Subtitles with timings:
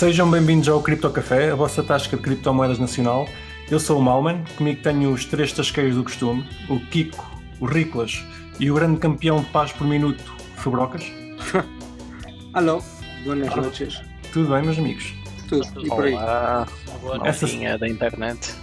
[0.00, 3.28] Sejam bem-vindos ao Cripto Café, a vossa tasca de criptomoedas nacional.
[3.70, 7.30] Eu sou o Malman, comigo tenho os três tasqueiros do costume, o Kiko,
[7.60, 8.24] o Riclas
[8.58, 10.24] e o grande campeão de paz por minuto,
[10.56, 11.04] Fabrocas.
[12.54, 12.82] Alô,
[13.24, 14.00] boas noites.
[14.32, 15.12] Tudo bem, meus amigos?
[15.46, 16.14] Tudo, e por aí?
[16.14, 16.66] Olá,
[17.02, 18.54] boa Essa- da internet.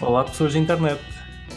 [0.00, 1.00] Olá, pessoas da internet.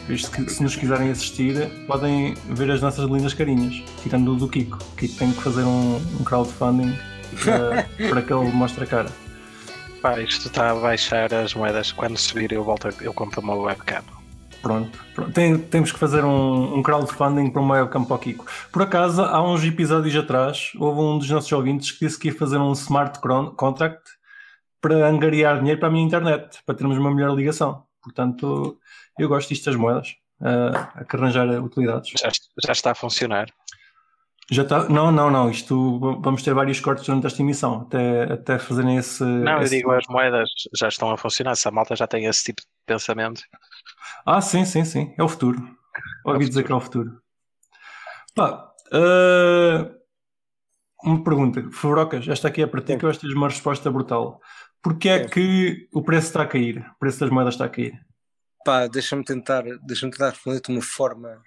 [0.07, 4.47] Visto que se nos quiserem assistir, podem ver as nossas lindas carinhas, tirando o do
[4.47, 4.79] Kiko.
[4.93, 6.97] O Kiko tem que fazer um, um crowdfunding
[7.43, 9.09] para, para que ele mostre a cara.
[10.01, 11.91] Pá, isto está a baixar as moedas.
[11.91, 14.03] Quando subir, eu volto, eu compro uma webcam.
[14.61, 14.99] Pronto.
[15.13, 15.31] Pronto.
[15.31, 18.45] Tem- temos que fazer um, um crowdfunding para uma webcam para o Kiko.
[18.71, 22.35] Por acaso, há uns episódios atrás, houve um dos nossos ouvintes que disse que ia
[22.35, 23.19] fazer um smart
[23.57, 24.01] contract
[24.79, 27.83] para angariar dinheiro para a minha internet, para termos uma melhor ligação.
[28.03, 28.79] Portanto,
[29.17, 32.11] eu gosto disto das moedas, a que arranjar utilidades.
[32.19, 32.29] Já,
[32.63, 33.47] já está a funcionar.
[34.51, 34.89] Já está?
[34.89, 35.49] Não, não, não.
[35.49, 39.23] Isto vamos ter vários cortes durante esta emissão, até, até fazerem esse.
[39.23, 41.55] Não, eu esse- digo, as moedas já estão a funcionar.
[41.55, 43.41] Se a malta já tem esse tipo de pensamento.
[44.25, 45.13] Ah, sim, sim, sim.
[45.17, 45.57] É o futuro.
[46.25, 47.21] Ouvi dizer que é o futuro.
[48.35, 49.89] Pá, ah,
[51.03, 51.63] uma pergunta.
[51.71, 54.39] Fabrocas, esta aqui é para ti, que eu acho que tens uma resposta brutal.
[54.81, 56.85] Porquê é que o preço está a cair?
[56.95, 57.93] O preço das moedas está a cair?
[58.65, 61.41] Pá, deixa-me tentar, deixa-me tentar responder de uma forma,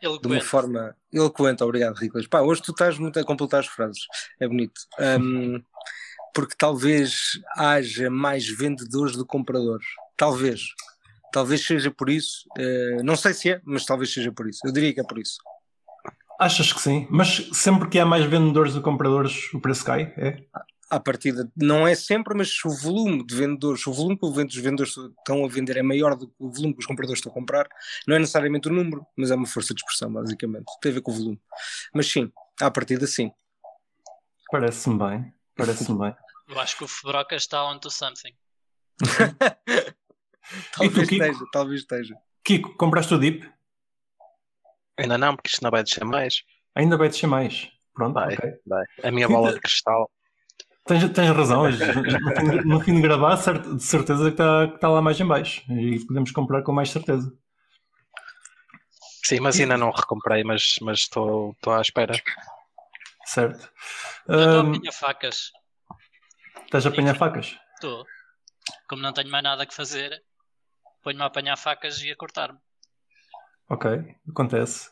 [0.00, 0.44] de uma Eloquente.
[0.44, 2.26] forma eloquente, obrigado, Riclas.
[2.26, 4.00] Pá, hoje tu estás muito a completar as frases,
[4.40, 4.80] é bonito.
[4.98, 5.62] Ahm,
[6.34, 9.86] porque talvez haja mais vendedores do que compradores.
[10.16, 10.62] Talvez.
[11.32, 12.44] Talvez seja por isso.
[12.58, 14.60] Eh, não sei se é, mas talvez seja por isso.
[14.64, 15.38] Eu diria que é por isso.
[16.38, 17.06] Achas que sim?
[17.10, 20.12] Mas sempre que há mais vendedores do que compradores, o preço cai?
[20.16, 20.42] É?
[20.90, 24.26] À partida, não é sempre, mas se o volume de vendedores, se o volume que
[24.26, 27.30] os vendedores estão a vender é maior do que o volume que os compradores estão
[27.30, 27.68] a comprar,
[28.08, 30.66] não é necessariamente o número, mas é uma força de expressão, basicamente.
[30.80, 31.40] Tem a ver com o volume.
[31.94, 33.30] Mas sim, à partida, sim.
[34.50, 35.32] Parece-me bem.
[35.54, 36.14] Parece-me bem.
[36.48, 38.34] Eu acho que o Febroca está on to something.
[40.76, 41.22] Talvez Kiko?
[41.22, 42.16] esteja, talvez esteja.
[42.42, 43.48] Kiko, compraste o DIP?
[44.98, 46.42] Ainda não, porque isto não vai descer mais.
[46.74, 47.70] Ainda vai descer mais.
[47.94, 48.34] Pronto, Vai.
[48.34, 48.50] ok.
[48.66, 48.84] Vai.
[49.04, 50.10] A minha bola de cristal.
[50.86, 51.64] Tens, tens razão,
[52.64, 56.04] no fim, de gravar, de certeza que está, que está lá mais em baixo e
[56.06, 57.32] podemos comprar com mais certeza.
[59.24, 62.14] Sim, mas ainda não recomprei, mas mas estou estou à espera.
[63.26, 63.70] Certo.
[64.26, 65.52] Eu estou a Ahm, apanhar facas.
[66.64, 67.56] estás a apanhar facas?
[67.74, 68.04] Estou.
[68.88, 70.24] Como não tenho mais nada que fazer,
[71.02, 72.58] ponho-me a apanhar facas e a cortar-me.
[73.68, 74.90] Ok, acontece.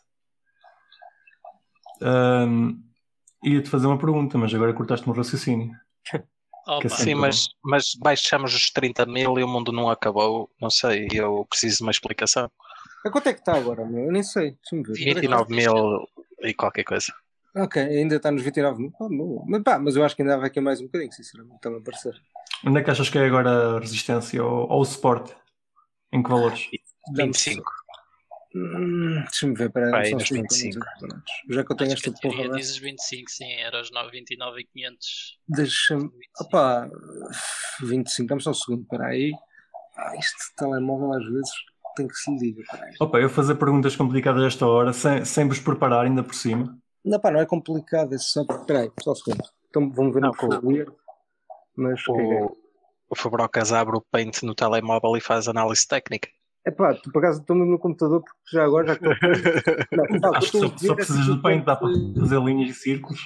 [2.00, 2.81] Ahm,
[3.44, 5.71] Ia-te fazer uma pergunta, mas agora cortaste-me o raciocínio.
[6.66, 7.21] Opa, assim- Sim, bom.
[7.22, 10.50] mas, mas baixamos os 30 mil e o mundo não acabou.
[10.60, 12.50] Não sei, eu preciso de uma explicação.
[13.06, 14.04] A quanto é que está agora, meu?
[14.06, 14.56] Eu nem sei.
[14.62, 14.93] Deixa-me ver.
[14.93, 16.06] 29 mil
[16.43, 17.12] e qualquer coisa.
[17.56, 18.93] Ok, ainda está nos 29 mil.
[18.99, 19.44] Bom.
[19.49, 21.81] mas, pá, mas eu acho que ainda vai aqui mais um bocadinho, sinceramente, está-me a
[21.81, 22.15] parecer.
[22.66, 25.34] Onde é que achas que é agora a resistência ou, ou o suporte?
[26.12, 26.69] Em que valores?
[27.15, 27.62] Dá-me 25.
[28.55, 30.07] Hum, Deixa-me ver, peraí.
[30.07, 30.87] Segundo, 25.
[31.51, 32.49] Já que eu tenho acho que esta porra.
[32.49, 32.57] né?
[32.57, 35.39] diz os 25, sim, era os 9, 29 e 500.
[35.49, 36.11] Deixa-me.
[36.41, 36.89] Opá,
[37.83, 39.33] 25, dá-me só um segundo, peraí.
[39.97, 41.51] Ah, este telemóvel às vezes
[41.97, 42.95] tem que se liga, peraí.
[43.01, 46.79] Opa, eu fazer perguntas complicadas a esta hora, sem, sem vos preparar ainda por cima.
[47.05, 48.45] Não, pá, não é complicado, é só.
[48.45, 49.45] Peraí, só um segundo.
[49.69, 50.91] Então vamos ver Não, no folder.
[51.77, 52.43] Mas o que é que é?
[52.43, 52.57] O,
[53.11, 56.29] o Fabrocas abre o Paint no telemóvel e faz análise técnica.
[56.65, 60.31] É pá, tu por acaso estou mesmo no computador porque já agora já que Não,
[60.31, 62.41] o que Acho que eu só, estou só precisas de paint, dá para simplesmente- fazer
[62.43, 63.21] linhas e círculos.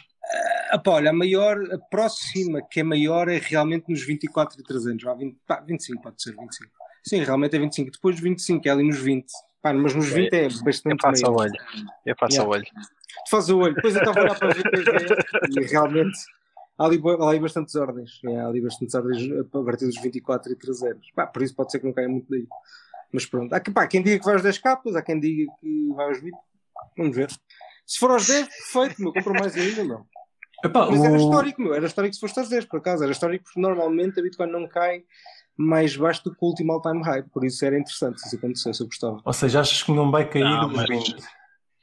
[0.70, 4.62] Ah, pá, olha, a maior, a próxima que é maior é realmente nos 24 e
[4.62, 5.04] 300.
[5.04, 6.70] Vá, 20, pá, 25 pode ser 25.
[7.04, 7.90] Sim, realmente é 25.
[7.90, 9.26] Depois dos 25 é ali nos 20.
[9.60, 11.50] Pá, mas nos 20 é Eu bastante passo ao maior.
[11.50, 11.60] olho.
[12.06, 12.46] Eu passo Yeah.
[12.46, 12.64] ao olho.
[12.64, 13.74] Tu fazes o olho.
[13.74, 16.18] Depois eu estava a olhar para a VTV e realmente
[16.78, 18.20] há ali, há ali bastantes ordens.
[18.24, 19.22] É, há ali bastantes ordens
[19.52, 21.10] a partir dos 24 e 300.
[21.10, 22.46] Pá, por isso pode ser que não caia muito daí.
[23.12, 23.52] Mas pronto.
[23.52, 26.06] Há, que- pá, quem diga que vai aos 10 capas, há quem diga que vai
[26.06, 26.34] aos 20.
[26.96, 27.30] Vamos ver.
[27.86, 29.12] Se for aos 10, perfeito, meu.
[29.12, 30.06] Compro mais ainda, não.
[30.64, 31.74] Epá, Mas era histórico, meu.
[31.74, 33.02] Era histórico se foste aos 10, por acaso.
[33.02, 35.04] Era histórico porque normalmente a Bitcoin não cai
[35.56, 37.22] mais baixo do que o último all-time high.
[37.24, 39.20] Por isso era interessante se isso acontecesse, eu gostava.
[39.24, 41.16] Ou seja, achas que não vai cair Não, dos mas- 20?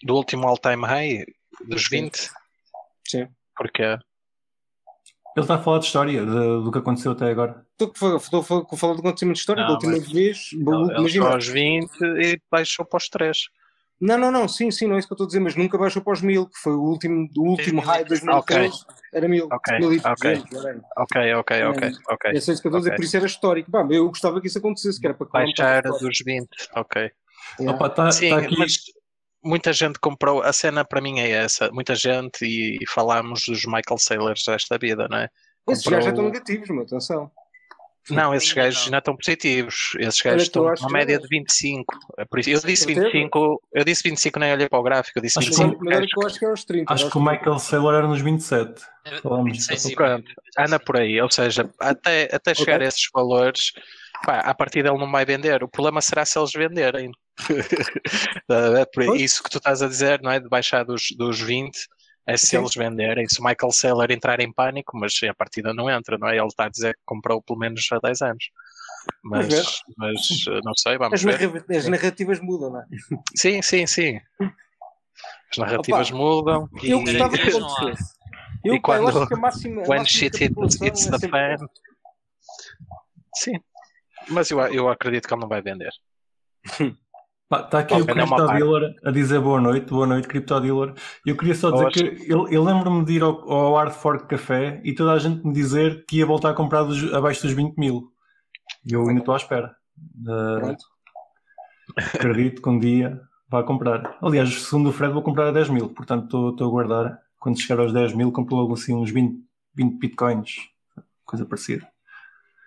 [0.04, 1.26] Do último all-time high,
[1.68, 2.30] dos 20,
[3.08, 3.28] Sim.
[3.56, 3.84] porque
[5.36, 7.66] Ele está a falar de história, de- do que aconteceu até agora.
[7.80, 9.62] Estou a estou a falar do acontecimento de história.
[9.62, 11.30] Não, da última mas- vez, ele imagina.
[11.30, 13.38] aos 20 e baixou para os 3.
[14.02, 15.78] Não, não, não, sim, sim, não é isso que eu estou a dizer, mas nunca
[15.78, 18.78] baixou para os 1000, que foi o último, o último high de 2013.
[19.14, 20.82] Era 1000, Ok, 1200, whatever.
[20.98, 22.32] Ok, ok, ok, ok.
[22.32, 23.70] É só isso que eu estou a dizer, por isso era histórico.
[23.70, 27.12] Pá, eu gostava que isso acontecesse, que era para Baixar dos 20, ok.
[27.60, 27.76] Yeah.
[27.76, 28.58] Opa, tá, Sim, tá aqui.
[28.58, 28.74] mas
[29.44, 30.42] muita gente comprou.
[30.42, 31.70] A cena para mim é essa.
[31.72, 35.30] Muita gente, e falámos dos Michael Saylors desta vida, não é?
[35.70, 37.32] Esses comprou- gajos já estão negativos, meu, atenção.
[38.10, 38.92] Não, esses Ainda gajos não.
[38.94, 39.76] não estão positivos.
[40.00, 41.96] Esses gajos que estão que média de 25.
[42.18, 43.06] É por isso- Eu disse Certeza?
[43.06, 45.86] 25, eu disse 25, nem olhei para o gráfico, eu disse Acho que Mas, 25.
[45.86, 46.94] mas olha acho que acho que é aos 30.
[46.94, 48.82] Acho que o Michael Saylor era nos 27.
[49.06, 53.08] É, Falamos 26 e Pronto, anda por aí, ou seja, até, até chegar a esses
[53.14, 53.74] valores,
[54.26, 55.64] pá, a partir dele não vai vender.
[55.64, 57.12] O problema será se eles venderem.
[58.80, 60.40] é por isso que tu estás a dizer, não é?
[60.40, 61.78] De baixar dos, dos 20,
[62.28, 62.58] é se Sim.
[62.58, 63.28] eles venderem.
[63.28, 66.38] Se o Michael Saylor entrar em pânico, mas a partida não entra, não é?
[66.38, 68.46] Ele está a dizer que comprou pelo menos há 10 anos.
[69.24, 71.66] Mas, mas eh, não sei, vamos As, ver.
[71.76, 72.86] as narrativas mudam, não é?
[73.36, 74.20] Sim, sim, sim.
[75.52, 76.70] As narrativas Opa, mudam.
[76.84, 78.14] Eu e- gostava que acontecesse.
[78.64, 79.82] Eu, E pá, eu quando- acho que a máxima.
[79.84, 81.68] a When máxima shit hits, é the sempre- fan.
[83.36, 83.54] Sim.
[84.28, 85.92] Mas eu, eu acredito que ele não vai vender.
[87.52, 88.20] Está tá aqui o parte.
[88.20, 90.94] CryptoDealer a dizer boa noite, boa noite, CryptoDealer.
[91.26, 91.94] Eu queria só dizer Boas.
[91.96, 95.44] que eu, eu lembro-me de ir ao, ao Hard Fork Café e toda a gente
[95.46, 98.12] me dizer que ia voltar a comprar dos- abaixo dos 20 mil.
[98.86, 99.76] E eu ainda estou à espera.
[100.28, 100.76] Uh,
[101.98, 103.20] acredito que um dia
[103.50, 104.16] vá comprar.
[104.22, 105.90] Aliás, segundo o Fred, vou comprar a 10 mil.
[105.90, 107.20] Portanto, estou- estou a guardar.
[107.40, 109.40] Quando chegar aos 10 mil, compro logo assim uns 20,
[109.74, 110.58] 20 bitcoins.
[111.26, 111.88] Coisa parecida.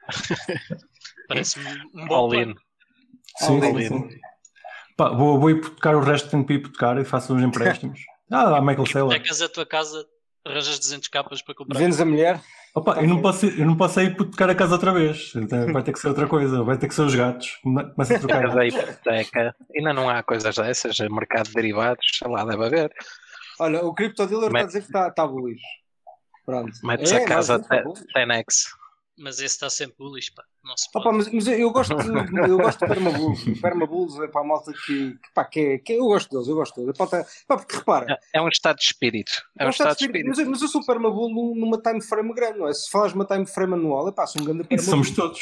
[1.28, 2.54] Parece-me um bom All in.
[3.38, 3.88] Sim, All sim, in.
[4.10, 4.20] sim.
[5.02, 8.00] Pá, vou, vou hipotecar o resto, tenho para hipotecar e faço uns empréstimos.
[8.34, 9.12] Ah, Michael Saylor.
[9.12, 10.06] Hipotecas a tua casa,
[10.46, 11.78] arranjas 200 capas para comprar.
[11.78, 12.40] Vendes a mulher.
[12.74, 15.34] Opa, eu não posso, eu não posso é hipotecar a casa outra vez.
[15.36, 16.62] Então, vai ter que ser outra coisa.
[16.64, 17.58] Vai ter que ser os gatos.
[17.62, 18.46] Começa a trocar.
[18.46, 22.64] Mas a hipoteca, ainda não há coisas dessas, é mercado de derivados, sei lá, deve
[22.64, 22.90] haver.
[23.60, 25.60] Olha, o CryptoDealer está a dizer que está tá bullish.
[26.46, 26.72] Pronto.
[26.84, 27.84] Metes É, a casa mas tá.
[28.16, 28.68] 10x.
[29.18, 30.42] Mas esse está sempre bullish, pá.
[30.64, 31.06] Não se pode.
[31.06, 32.08] Opa, mas, mas eu gosto de,
[32.48, 33.44] eu gosto de Permabulls.
[33.60, 36.54] Permabulls é para a malta que, que, pá, que, é, que eu gosto deles, eu
[36.54, 36.96] gosto deles.
[36.96, 39.30] Pá, tá- pá, porque repara, É um estado de espírito.
[39.58, 40.28] É um estado de espírito.
[40.30, 42.72] mas, eu- mas eu sou Permabull num- numa time frame grande, não é?
[42.72, 44.90] Se falares uma time frame anual, é pá, sou um grande Permabull.
[44.90, 45.40] somos todos.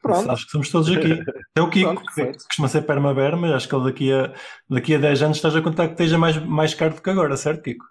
[0.00, 0.30] Pronto.
[0.30, 1.20] Acho que somos todos aqui.
[1.56, 2.44] É o Kiko, Pronto, que perfeito.
[2.46, 4.32] costuma ser permaber, mas acho que ele daqui a,
[4.70, 7.36] daqui a 10 anos estás a contar que esteja mais, mais caro do que agora,
[7.36, 7.84] certo, Kiko?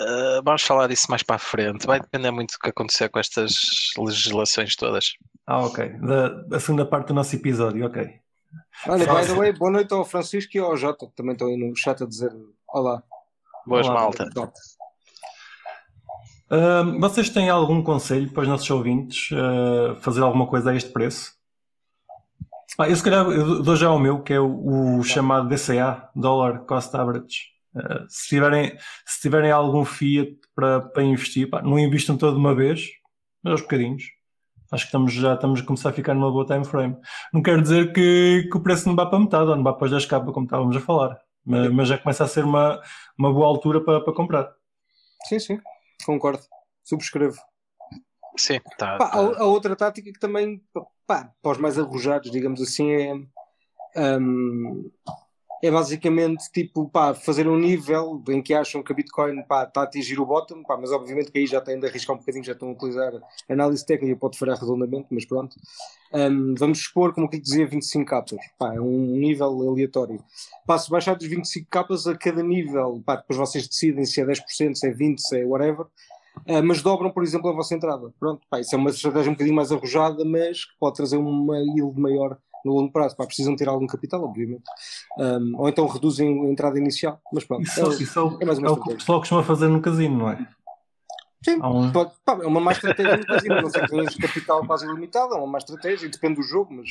[0.00, 1.86] Uh, vamos falar disso mais para a frente.
[1.86, 3.52] Vai depender muito do que acontecer com estas
[3.98, 5.12] legislações todas.
[5.46, 5.88] Ah, ok.
[6.00, 8.20] Da, da segunda parte do nosso episódio, ok.
[8.86, 11.56] Olha, by the way, boa noite ao Francisco e ao Jota, que também estão aí
[11.56, 12.32] no chat a dizer
[12.68, 13.02] olá.
[13.66, 14.00] Boas Olá.
[14.00, 14.28] malta.
[16.50, 20.90] Ahm, vocês têm algum conselho para os nossos ouvintes ah, fazer alguma coisa a este
[20.90, 21.32] preço?
[22.78, 26.08] Ah, eu se calhar eu dou já o meu, que é o, o chamado DCA,
[26.16, 27.50] Dollar Cost Average.
[27.74, 28.76] Ah, se, tiverem,
[29.06, 32.88] se tiverem algum fiat para, para investir, pá, não investam todo de uma vez,
[33.42, 34.04] mas aos bocadinhos.
[34.72, 36.96] Acho que estamos, já estamos a começar a ficar numa boa time frame.
[37.32, 39.86] Não quero dizer que, que o preço não vá para metade, ou não vá para
[39.86, 41.20] os 10 capa, como estávamos a falar.
[41.44, 42.80] Mas, mas já começa a ser uma,
[43.18, 44.52] uma boa altura para, para comprar.
[45.24, 45.60] sim, sim,
[46.04, 46.42] concordo.
[46.84, 47.38] Subscrevo.
[48.36, 48.96] Sim, tá.
[48.96, 49.18] Pá, tá.
[49.18, 50.62] a, a outra tática que também,
[51.06, 54.88] pá, para os mais arrojados, digamos assim, é, hum,
[55.62, 59.82] é basicamente tipo, pá, fazer um nível em que acham que a Bitcoin pá, está
[59.82, 62.44] a atingir o bottom, pá, mas obviamente que aí já têm de arriscar um bocadinho,
[62.44, 63.12] já estão a utilizar
[63.48, 65.56] análise técnica, pode falhar redondamente, mas pronto.
[66.12, 70.22] Hum, vamos expor, como que dizia, 25 capas, pá, é um nível aleatório.
[70.66, 74.24] Pá, se baixar dos 25 capas a cada nível, pá, depois vocês decidem se é
[74.24, 75.86] 10%, se é 20%, se é whatever.
[76.46, 78.12] Uh, mas dobram, por exemplo, a vossa entrada.
[78.18, 81.58] Pronto, pá, isso é uma estratégia um bocadinho mais arrojada, mas que pode trazer uma
[81.58, 83.16] yield maior no longo prazo.
[83.16, 84.64] Pá, precisam ter algum capital, obviamente.
[85.18, 87.20] Um, ou então reduzem a entrada inicial.
[87.32, 89.18] Mas pronto, Isso, é, isso é, o, é mais uma é o que o pessoal
[89.20, 90.46] costuma fazer no casino, não é?
[91.42, 93.62] Sim, um- pode- pá, é uma má estratégia no casino.
[93.62, 96.90] Não sei que tenhas capital quase ilimitado, é uma má estratégia depende do jogo, mas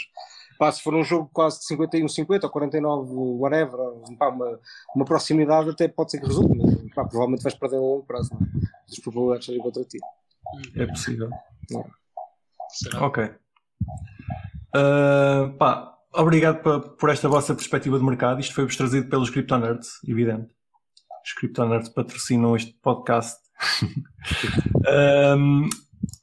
[0.58, 3.78] pá, se for um jogo quase de 51, 50 ou 49, whatever,
[4.18, 4.60] pá, uma,
[4.96, 8.32] uma proximidade até pode ser que resulte, mas pá, provavelmente vais perder a longo prazo.
[8.34, 8.50] Não é?
[8.90, 10.00] As probabilidades sejam contra ti.
[10.76, 11.30] É possível.
[12.70, 13.06] Será?
[13.06, 13.32] Ok.
[14.74, 16.62] Ah, pá, obrigado
[16.98, 18.40] por esta vossa perspectiva de mercado.
[18.40, 20.54] Isto foi-vos trazido pelos CryptoNerds, evidente.
[21.26, 23.40] Os CryptoNerds patrocinam este podcast.
[25.38, 25.70] um,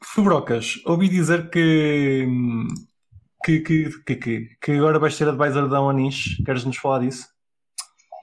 [0.02, 2.26] Fubrocas, ouvi dizer que,
[3.44, 6.42] que, que, que, que, que agora vais ser advisor da Onish.
[6.44, 7.26] Queres nos falar disso?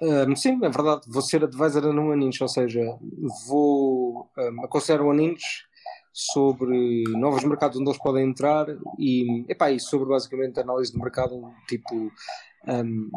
[0.01, 1.01] Um, sim, é verdade.
[1.07, 2.81] Vou ser advisor no Aninch, ou seja,
[3.47, 5.43] vou um, aconselhar o Aninch
[6.13, 8.67] sobre novos mercados onde eles podem entrar
[8.99, 12.11] e, epá, e sobre basicamente análise de mercado, tipo
[12.67, 13.09] um,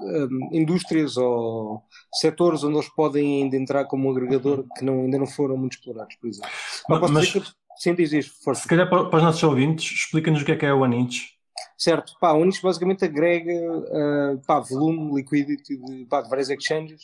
[0.00, 1.82] um, indústrias ou
[2.14, 5.72] setores onde eles podem ainda entrar como um agregador que não, ainda não foram muito
[5.72, 6.50] explorados, por exemplo.
[6.88, 7.42] Mas- posso mas- que,
[7.78, 8.62] sim, diz isto, força.
[8.62, 11.32] Se calhar para, para os nossos ouvintes, explica-nos o que é que é o Onish.
[11.78, 17.00] Certo, pá, o Onish basicamente agrega uh, pá, volume, liquidity de, pá, de várias exchanges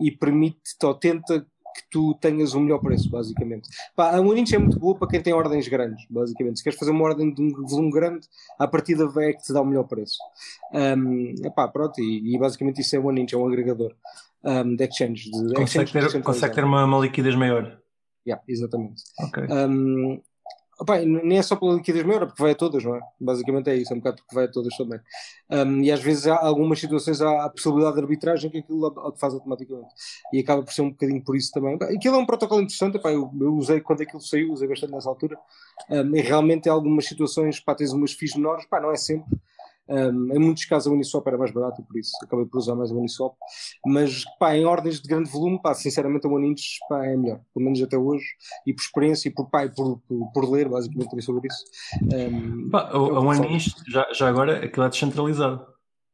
[0.00, 3.68] e permite ou tenta que tu tenhas o melhor preço, basicamente.
[3.96, 6.58] Pá, a Moninch é muito boa para quem tem ordens grandes, basicamente.
[6.58, 8.26] Se queres fazer uma ordem de um volume grande,
[8.58, 10.18] a partida é que te dá o melhor preço.
[10.72, 13.94] Um, epá, pronto, e, e basicamente isso é o Moninch, é um agregador
[14.44, 15.30] um, de exchange.
[15.30, 17.78] De consegue, exchange ter, consegue ter uma, uma liquidez maior.
[18.26, 19.02] Yeah, exatamente.
[19.20, 19.42] Ok.
[19.50, 20.20] Um,
[20.80, 23.00] Opa, nem é só pela liquidez maior, é porque vai a todas, não é?
[23.20, 24.98] Basicamente é isso, é um bocado porque vai a todas também.
[25.50, 29.34] Um, e às vezes há algumas situações há a possibilidade de arbitragem que aquilo faz
[29.34, 29.94] automaticamente.
[30.32, 31.74] E acaba por ser um bocadinho por isso também.
[31.74, 35.38] Aquilo é um protocolo interessante, eu, eu, usei quando aquilo saiu, usei bastante nessa altura.
[35.88, 39.30] Um, e realmente em algumas situações, pá, tens umas FIIs menores, pá, não é sempre.
[39.86, 42.90] Um, em muitos casos a Uniswap era mais barato, por isso acabei por usar mais
[42.90, 43.34] a Uniswap.
[43.86, 47.64] Mas pá, em ordens de grande volume, pá, sinceramente a Monintes pá, é melhor, pelo
[47.64, 48.24] menos até hoje,
[48.66, 51.64] e por experiência e por, pá, e por, por, por, ler basicamente sobre isso.
[52.02, 55.66] Um, pá, a Monintes, já, já agora, aquilo é descentralizado.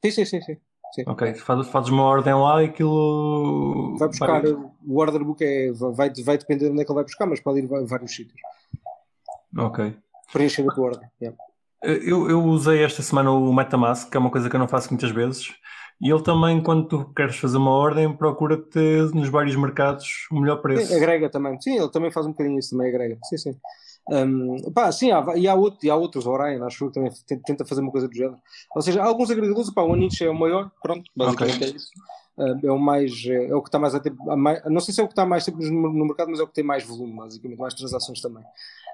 [0.05, 0.43] Sim, sim, sim.
[0.43, 0.57] sim.
[0.93, 1.05] Sim.
[1.07, 3.97] Ok, fazes faz uma ordem lá e aquilo.
[3.97, 4.51] Vai buscar, vai...
[4.53, 7.39] o order book é, vai, vai depender de onde é que ele vai buscar, mas
[7.39, 8.41] pode ir a vários sítios.
[9.57, 9.97] Ok.
[10.33, 11.09] Preencher a tua ordem.
[11.23, 11.39] Yeah.
[11.83, 14.91] Eu, eu usei esta semana o Metamask, que é uma coisa que eu não faço
[14.91, 15.55] muitas vezes.
[16.01, 18.79] E ele também, quando tu queres fazer uma ordem, procura-te
[19.15, 20.87] nos vários mercados o melhor preço.
[20.87, 21.61] Sim, agrega também.
[21.61, 23.19] Sim, ele também faz um bocadinho isso, também agrega.
[23.25, 23.57] Sim, sim.
[24.09, 27.13] Um, pá, sim, há, e, há outro, e há outros, Orion, acho que também
[27.45, 28.39] tenta fazer uma coisa do género.
[28.75, 31.69] Ou seja, há alguns agregadores, pá, o Aniche é o maior, pronto, basicamente okay.
[31.69, 31.91] é isso.
[32.67, 35.01] é o mais, é, é o que está mais a ter, mais, não sei se
[35.01, 36.83] é o que está mais tempo no, no, mercado, mas é o que tem mais
[36.83, 38.43] volume, basicamente, mais transações também.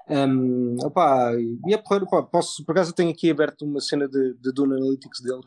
[0.09, 1.33] Um, opa,
[1.67, 4.51] e é porreiro, opa, posso, por acaso eu tenho aqui aberto uma cena de, de
[4.53, 5.45] Dune Analytics deles.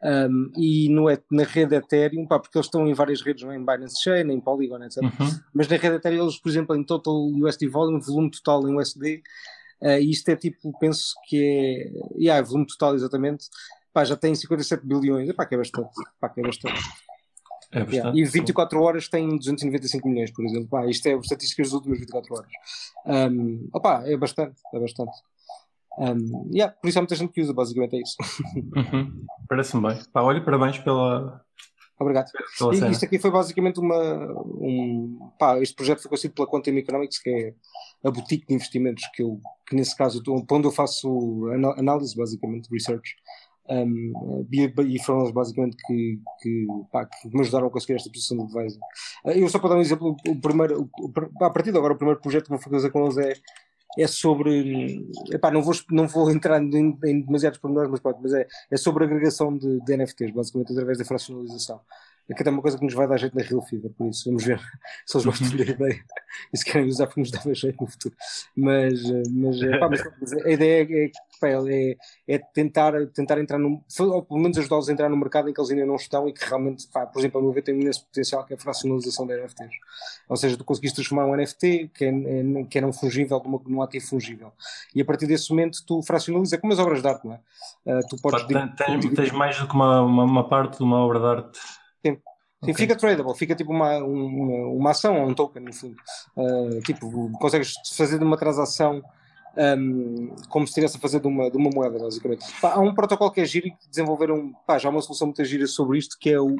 [0.00, 3.56] Um, e no, na rede Ethereum, pá, porque eles estão em várias redes, não é?
[3.56, 5.02] em Binance Chain, em Polygon, etc.
[5.02, 5.40] Uhum.
[5.52, 9.22] Mas na rede Ethereum, eles, por exemplo, em total USD volume, volume total em USD,
[9.82, 13.46] uh, e isto é tipo, penso que é, yeah, volume total exatamente,
[13.92, 15.90] pá, já tem 57 bilhões, pá, que é bastante,
[16.20, 16.80] pá, que é bastante.
[17.70, 18.12] É yeah.
[18.14, 20.68] E 24 horas tem 295 milhões, por exemplo.
[20.68, 22.50] Pá, isto é as estatísticas das últimas 24 horas.
[23.06, 25.12] Um, opa, é bastante, é bastante.
[25.98, 28.16] Um, yeah, por isso há muita gente que usa, basicamente é isso.
[28.56, 29.26] Uhum.
[29.48, 29.98] Parece-me bem.
[30.12, 31.44] Pá, olha, parabéns pela.
[31.98, 32.30] Obrigado.
[32.56, 34.32] Pela e, isto aqui foi basicamente uma.
[34.32, 37.54] Um, pá, este projeto foi conhecido pela Quantum Economics, que é
[38.02, 43.16] a boutique de investimentos que eu, que nesse caso, onde eu faço análise, basicamente, research.
[43.70, 48.36] Um, e foram eles basicamente que, que, pá, que, me ajudaram a conseguir esta posição
[48.38, 48.80] de advisor.
[49.24, 51.96] Uh, eu só para dar um exemplo, o primeiro, o, a partir de agora, o
[51.96, 53.34] primeiro projeto que vou fazer com eles é,
[53.98, 55.04] é sobre.
[55.30, 58.76] Epá, não, vou, não vou entrar em, em demasiados pormenores, mas, pode, mas é, é
[58.76, 61.80] sobre agregação de, de NFTs, basicamente através da fracionalização
[62.28, 64.24] é que é uma coisa que nos vai dar jeito na Real Fever, por isso
[64.26, 64.60] vamos ver
[65.06, 66.04] se eles gostam da ideia
[66.52, 68.14] e se querem usar porque nos dava jeito no futuro.
[68.54, 69.88] Mas, mas, pá,
[70.20, 71.96] mas a ideia é, pá, é,
[72.28, 75.60] é, tentar, tentar entrar no, ou pelo menos ajudá-los a entrar no mercado em que
[75.60, 77.80] eles ainda não estão e que realmente, pá, por exemplo, a meu ver, tem um
[77.80, 79.74] imenso potencial que é a fracionalização de NFTs.
[80.28, 83.48] Ou seja, tu conseguiste transformar um NFT que é, é, que é não fungível de
[83.48, 84.52] uma, num ativo fungível.
[84.94, 87.40] E a partir desse momento tu fracionalizas, é como as obras de arte, não é?
[87.86, 88.42] Uh, tu podes.
[88.42, 91.58] Pá, tens, tens mais do que uma, uma, uma parte de uma obra de arte
[92.04, 92.18] Sim.
[92.64, 92.74] Sim, okay.
[92.74, 95.94] fica tradable, fica tipo uma, uma, uma ação ou um token, no fundo.
[96.36, 99.00] Uh, tipo, consegues fazer de uma transação
[99.56, 102.44] um, como se estivesse a fazer de uma, de uma moeda, basicamente.
[102.60, 105.28] Pá, há um protocolo que é giro e que desenvolveram, pá, já há uma solução
[105.28, 106.56] muito gira sobre isto, que é o.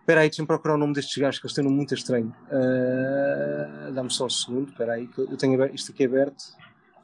[0.00, 2.34] Espera aí, deixa-me procurar o nome destes gajos, que eles têm um muito estranho.
[2.48, 6.44] Uh, Dá-me só um segundo, espera aí, que eu tenho isto aqui aberto.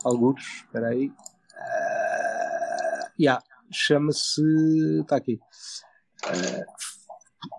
[0.04, 1.08] Alguns, espera aí.
[1.08, 1.12] Uh,
[3.18, 4.42] yeah, chama-se.
[5.00, 5.40] Está aqui.
[6.26, 6.89] Uh,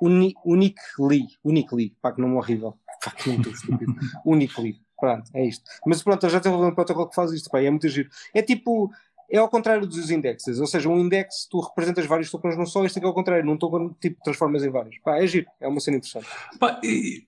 [0.01, 3.95] Uni, Unically, Unically, pá, que nome horrível, pá, que nome estúpido.
[4.25, 5.63] Unically, pronto, é isto.
[5.85, 8.09] Mas pronto, eu já tenho um protocolo que faz isto, pá, é muito giro.
[8.33, 8.91] É tipo,
[9.29, 12.83] é ao contrário dos indexes, ou seja, um index tu representas vários tokens num só,
[12.83, 14.97] este aqui é ao contrário, num token tipo transformas em vários.
[14.99, 16.27] Pá, é giro, é uma cena interessante.
[16.59, 17.25] Pá, e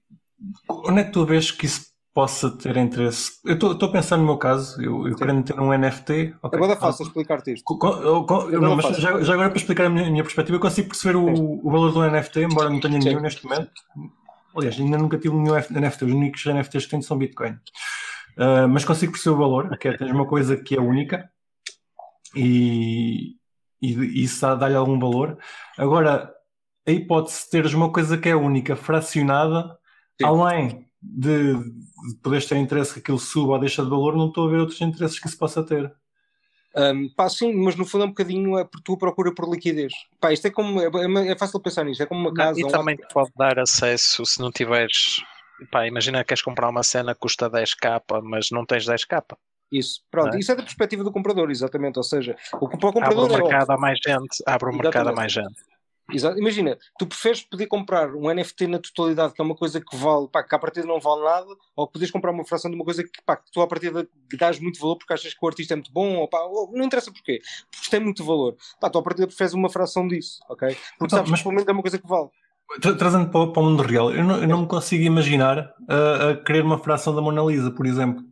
[0.68, 3.40] onde é que tu vês que isso possa ter interesse.
[3.44, 6.36] Eu estou a pensar no meu caso, eu, eu querendo ter um NFT.
[6.42, 6.58] Okay.
[6.58, 7.64] Agora é fácil explicar-te isto.
[7.66, 10.62] Com, com, não, mas já, já, agora para explicar a minha, a minha, perspectiva, eu
[10.62, 13.24] consigo perceber o, o valor do NFT, embora não tenha nenhum Sim.
[13.24, 13.72] neste momento.
[14.56, 17.58] Aliás, ainda nunca tive nenhum NFT, os únicos NFTs que tenho são Bitcoin.
[18.38, 21.30] Uh, mas consigo perceber o valor, que é tens uma coisa que é única
[22.36, 23.36] e,
[23.82, 25.38] e, e isso dá-lhe algum valor.
[25.78, 26.32] Agora,
[26.88, 29.78] a hipótese de teres uma coisa que é única, fracionada,
[30.22, 30.28] Sim.
[30.28, 34.48] além de, de poderes ter interesse que aquilo suba ou deixa de valor, não estou
[34.48, 35.94] a ver outros interesses que se possa ter.
[36.76, 39.94] Um, pá, sim, mas no fundo é um bocadinho a tua procura por liquidez.
[40.20, 42.60] Pá, isto é como é, é, é fácil pensar nisto, é como uma casa.
[42.60, 45.22] e um também te pode dar acesso se não tiveres.
[45.70, 49.24] Pá, imagina que queres comprar uma cena que custa 10k, mas não tens 10k.
[49.72, 50.40] Isso, pronto, é?
[50.40, 51.98] isso é da perspectiva do comprador, exatamente.
[51.98, 54.74] Ou seja, o, para o comprador abre o é mercado a mais gente, abre o
[54.74, 55.73] mercado a mais gente.
[56.14, 56.38] Exato.
[56.40, 60.28] Imagina, tu preferes poder comprar um NFT na totalidade, que é uma coisa que vale,
[60.28, 63.04] pá, que à partida não vale nada, ou poderes comprar uma fração de uma coisa
[63.04, 65.78] que, pá, que tu à partida dás muito valor porque achas que o artista é
[65.78, 67.42] muito bom, ou, pá, ou, não interessa porquê,
[67.72, 68.56] porque tem muito valor.
[68.80, 70.68] Pá, tu à partida preferes uma fração disso, ok?
[70.70, 72.30] Porque Então, sabes mas- que pelo menos é uma coisa que vale.
[72.82, 75.74] Tra- Trazendo para, o- para o mundo real, eu não, eu não me consigo imaginar
[75.88, 78.24] a, a querer uma fração da Mona Lisa, por exemplo.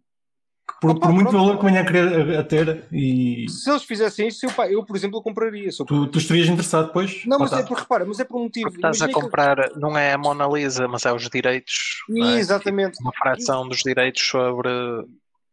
[0.74, 1.46] Que Por, Opa, por muito pronto.
[1.46, 4.68] valor que venha a querer a, a ter, e Se eles fizessem isso, eu, pá,
[4.70, 5.70] eu por exemplo, eu compraria.
[5.88, 7.24] tu, tu estarias interessado depois?
[7.26, 7.68] Não, Lá mas é está.
[7.68, 8.66] por, repara, mas é por um motivo.
[8.70, 11.98] Porque estás a Imagina que- comprar, não é a Mona Lisa, mas é os direitos.
[12.10, 12.40] não é?
[12.40, 12.98] Exatamente.
[13.02, 14.70] Uma fração dos direitos sobre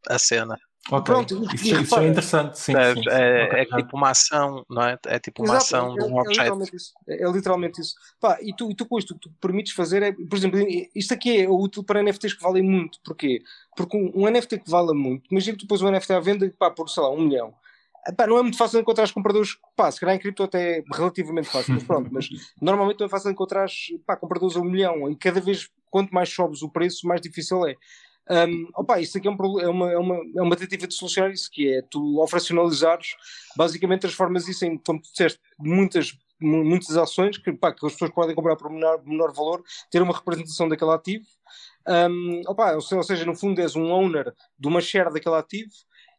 [0.08, 0.58] a cena.
[0.90, 1.04] Ok.
[1.04, 2.72] Pronto, isso, isso repara- é interessante, sim.
[2.72, 3.04] Percebes?
[3.04, 3.16] sim, sim.
[3.16, 4.98] é, Ok, é tipo uma ação, não é?
[5.06, 6.30] É tipo uma Exato, ação de é, um é objeto.
[6.38, 6.92] literalmente isso.
[7.06, 7.94] É, é literalmente isso.
[8.18, 10.58] Pá, e, tu, e tu com isto, o que tu permites fazer é, por exemplo,
[10.94, 12.98] isto aqui é útil para NFTs que valem muito.
[13.04, 13.42] Porquê?
[13.76, 16.54] Porque um, um NFT que vale muito, imagina que tu pões um NFT à venda
[16.58, 17.52] pá, por, sei lá, um milhão.
[18.16, 20.84] Pá, não é muito fácil encontrar os compradores, pá, se calhar em cripto até é
[20.90, 22.26] relativamente fácil, mas pronto, mas
[22.62, 23.68] normalmente não é fácil encontrar
[24.06, 27.66] pá, compradores a um milhão e cada vez quanto mais sobes o preço, mais difícil
[27.66, 27.74] é.
[28.30, 31.30] Um, opa, isso aqui é, um, é, uma, é, uma, é uma tentativa de solucionar
[31.30, 33.14] isso, que é tu operacionalizares,
[33.56, 38.10] basicamente transformas isso em, como tu disseste, muitas, mu- muitas ações que, que as pessoas
[38.10, 41.24] podem comprar por menor, menor valor, ter uma representação daquele ativo.
[41.88, 45.70] Um, opa, ou seja, no fundo és um owner de uma share daquele ativo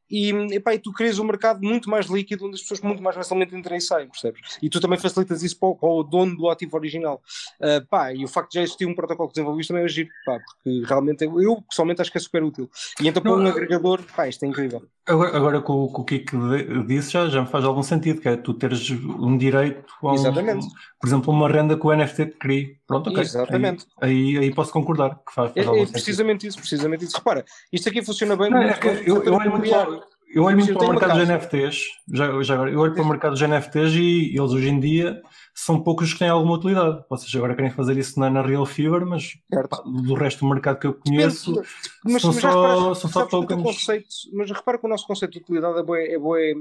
[0.09, 3.15] e, epá, e tu crias um mercado muito mais líquido onde as pessoas muito mais
[3.15, 4.57] facilmente entram e saem, percebes?
[4.61, 7.21] E tu também facilitas isso para o, para o dono do ativo original.
[7.59, 9.87] Uh, pá, e o facto de já existir um protocolo que desenvolveu isto também é
[9.87, 12.69] giro, pá, porque realmente eu, eu pessoalmente acho que é super útil.
[13.01, 14.83] E então para um agregador, pá, isto é incrível.
[15.09, 18.21] Agora, agora com, o- com o Kiko de- disse já, já me faz algum sentido,
[18.21, 20.67] que é tu teres um direito a um, Exatamente.
[20.99, 22.77] por exemplo, uma renda que o NFT te crie.
[22.87, 23.21] Pronto, ok.
[23.23, 23.85] Exatamente.
[23.99, 25.91] Aí, aí, aí posso concordar que faz, É, faz é sentido.
[25.93, 27.17] precisamente isso, precisamente isso.
[27.17, 28.49] Repara, isto aqui funciona bem.
[28.51, 29.69] Não, é que eu, no eu olho muito
[30.33, 31.25] eu olho muito para o mercado casa.
[31.25, 31.83] NFTs,
[32.13, 35.21] já, já agora, eu olho para o mercado dos NFTs e eles hoje em dia
[35.53, 37.03] são poucos que têm alguma utilidade.
[37.09, 39.33] Vocês agora querem fazer isso na, na Real Fever, mas
[39.69, 41.69] pá, do resto do mercado que eu conheço, Depende,
[42.05, 43.63] mas, são mas só- reparaste- são só tokens.
[43.63, 46.53] conceito, mas repara que o nosso conceito de utilidade é bué, é bué,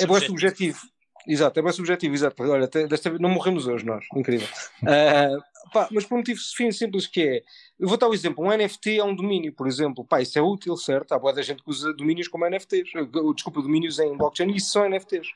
[0.00, 0.78] é bué subjetivo.
[1.26, 2.42] Exato, é bem subjetivo, exato.
[2.42, 4.04] Olha, desta vez não morremos hoje, nós.
[4.14, 4.46] Incrível.
[4.86, 7.42] Ah, pá, mas por um motivo fim- simples que é.
[7.80, 8.44] Eu vou dar um exemplo.
[8.44, 10.04] Um NFT é um domínio, por exemplo.
[10.04, 11.12] Pá, isso é útil, certo?
[11.12, 12.90] Há boa da gente que usa domínios como NFTs.
[12.94, 15.26] Uh, Desculpa, domínios em blockchain, isso são NFTs.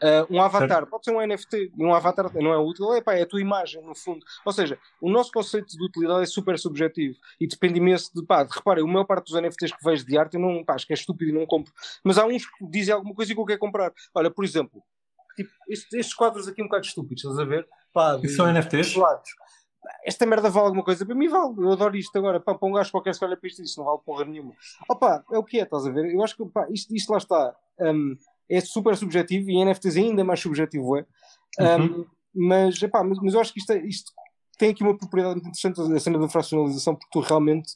[0.00, 1.72] Ah, um avatar pode ser um NFT.
[1.76, 4.24] E um avatar não é útil, é, pá, é a tua imagem, no fundo.
[4.46, 8.24] Ou seja, o nosso conceito de utilidade é super subjetivo e depende imenso de.
[8.24, 10.64] Pá, reparem, a maior parte dos NFTs que vejo de arte eu não.
[10.64, 11.72] Pá, acho que é estúpido e não compro.
[12.04, 13.92] Mas há uns que dizem alguma coisa e que eu quero comprar.
[14.14, 14.80] Olha, por exemplo.
[15.36, 17.66] Tipo, estes, estes quadros aqui um bocado estúpidos, estás a ver?
[17.92, 18.94] Pá, de- são NFTs?
[20.04, 21.04] Esta merda vale alguma coisa?
[21.04, 22.38] Para mim vale, eu adoro isto agora.
[22.38, 24.52] Pá, para um gajo qualquer que olha para isto, isso não vale porra nenhuma.
[24.88, 26.12] Opa, é o que é, estás a ver?
[26.14, 27.56] Eu acho que pá, isto, isto lá está.
[27.80, 28.16] hum,
[28.48, 31.06] é super subjetivo e NFTs ainda mais subjetivo é.
[31.80, 34.12] Hum, mas, epá, mas, mas eu acho que isto, é- isto
[34.58, 37.72] tem aqui uma propriedade muito interessante, a cena da fracionalização, porque tu realmente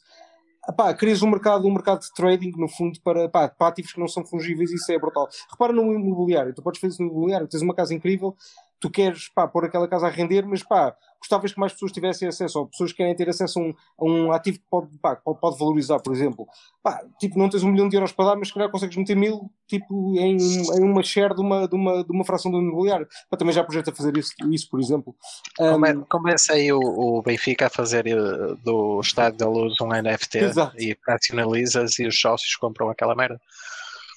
[0.69, 3.99] epá, crias um mercado, um mercado de trading, no fundo, para, pá, para ativos que
[3.99, 5.27] não são fungíveis, isso é brutal.
[5.51, 8.35] Repara no imobiliário, tu podes fazer isso no imobiliário, tens uma casa incrível,
[8.79, 12.27] tu queres pá, pôr aquela casa a render, mas pá, gostavas que mais pessoas tivessem
[12.27, 15.15] acesso, ou pessoas que querem ter acesso a um, a um ativo que pode, pá,
[15.15, 16.47] pode, valorizar, por exemplo.
[16.83, 19.15] Pá, tipo, não tens um milhão de euros para dar, mas se calhar consegues meter
[19.15, 23.07] mil tipo, em, em uma share de uma, de, uma, de uma fração do imobiliário.
[23.29, 25.15] Pá, também já projeta fazer isso, isso por exemplo.
[25.57, 28.15] Come- Um, Começa aí o, o Benfica a fazer eh,
[28.63, 30.79] do Estádio da Luz um NFT Exato.
[30.79, 33.41] e fracionalizas e os sócios compram aquela merda.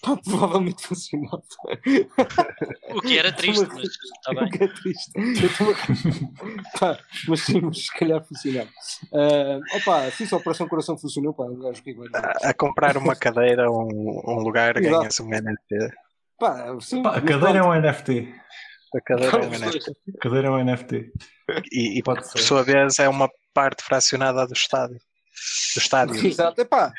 [0.03, 1.43] Pá, provavelmente funcionava.
[2.93, 4.51] O que era triste, mas está O bem.
[4.51, 5.13] que é triste.
[6.79, 8.69] Pá, mas sim, mas se calhar funcionava.
[9.13, 12.27] Uh, opa, se isso a Operação Coração funcionou, pá, um gajo que vai dizer.
[12.27, 13.87] A, a comprar uma cadeira, um,
[14.27, 14.99] um lugar, Exato.
[14.99, 15.95] ganhas um NFT.
[16.39, 18.35] Pá, sim, Pá, a cadeira é um NFT.
[18.95, 19.91] A cadeira é um NFT.
[20.17, 21.13] A cadeira é um NFT.
[21.71, 22.39] E, e Pode por ser.
[22.39, 24.99] sua vez é uma parte fracionada do estádio.
[25.75, 26.15] Do estádio.
[26.27, 26.93] Exato, epá,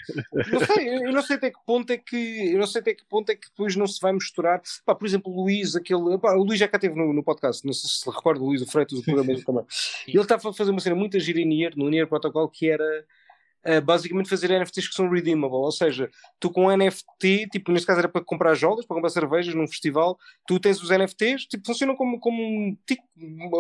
[0.52, 3.06] não sei, eu não sei até que ponto é que eu não sei até que
[3.06, 4.62] ponto é que depois não se vai misturar.
[4.86, 7.66] Pá, por exemplo, o Luís, aquele, epá, o Luís já cá esteve no, no podcast,
[7.66, 9.66] não sei se recorda, o Luís, o Freitas, o programa também.
[10.08, 13.06] Ele estava a fazer uma cena muito gira em Nier, no Nier Protocol, que era
[13.64, 18.00] eh, basicamente fazer NFTs que são redeemable, ou seja, tu com NFT, tipo, neste caso
[18.00, 21.96] era para comprar jogas, para comprar cervejas num festival, tu tens os NFTs, tipo, funcionam
[21.96, 23.04] como, como tipo,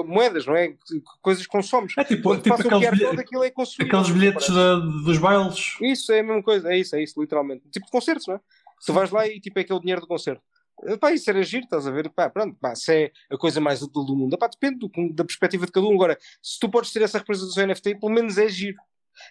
[0.05, 0.73] moedas, não é?
[1.21, 1.93] Coisas que consomes.
[1.97, 3.99] É tipo, Quando tipo aqueles, QR bilhe- Code, aquilo é consumível.
[3.99, 4.53] aqueles bilhetes parece.
[4.53, 5.75] da- dos bailes.
[5.81, 7.63] Isso é a mesma coisa, é isso, é isso, literalmente.
[7.71, 8.39] Tipo de concertos, não é?
[8.85, 10.41] Tu vais lá e tipo é aquele dinheiro do concerto.
[10.83, 12.09] Eh, Pá, isso era giro, estás a ver?
[12.09, 14.35] Pá, pronto, pá, se é a coisa mais útil do mundo.
[14.35, 15.93] Pá, depende do- da perspectiva de cada um.
[15.93, 18.77] Agora, se tu podes ter essa representação NFT, pelo menos é giro.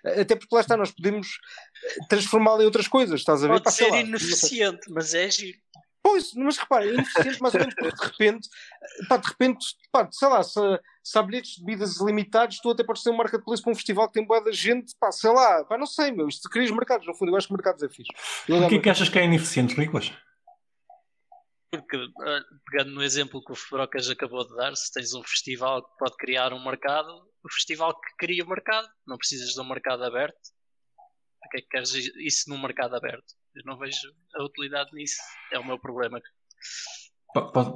[0.04, 1.38] Até porque lá está, nós podemos
[2.08, 3.54] transformá-la em outras coisas, estás a ver?
[3.54, 5.58] Pode Pá, ser lá, ineficiente, mas é giro.
[6.02, 8.48] Pois, mas repara, é ineficiente mais ou menos porque de repente,
[9.08, 10.60] pá, de repente, pá, sei lá, se,
[11.04, 14.08] se há bilhetes de bebidas ilimitados, tu até podes ter um marketplace para um festival
[14.08, 17.06] que tem boa da gente, pá, sei lá, pá, não sei, meu, isto crias mercados,
[17.06, 18.10] no fundo, eu acho que mercados é fixe.
[18.48, 20.10] O que é que achas que é ineficiente, Nicolas?
[21.70, 21.98] Porque,
[22.70, 26.16] pegando no exemplo que o Brocas acabou de dar, se tens um festival que pode
[26.16, 27.08] criar um mercado,
[27.44, 30.36] o festival que cria o mercado, não precisas de um mercado aberto.
[31.40, 33.24] Para que é que queres isso num mercado aberto?
[33.54, 33.96] Eu não vejo
[34.34, 35.16] a utilidade nisso.
[35.52, 36.20] É o meu problema.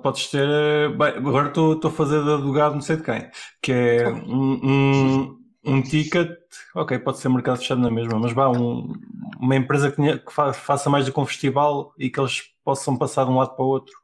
[0.02, 0.48] Podes ter.
[0.48, 3.30] eh, Bem, agora estou estou a fazer de advogado, não sei de quem.
[3.62, 6.36] Que é um, um, um ticket.
[6.74, 8.92] Ok, pode ser mercado fechado na mesma, mas vá, um-
[9.38, 12.96] uma empresa que, que fa- faça mais do que um festival e que eles possam
[12.96, 13.94] passar de um lado para o outro.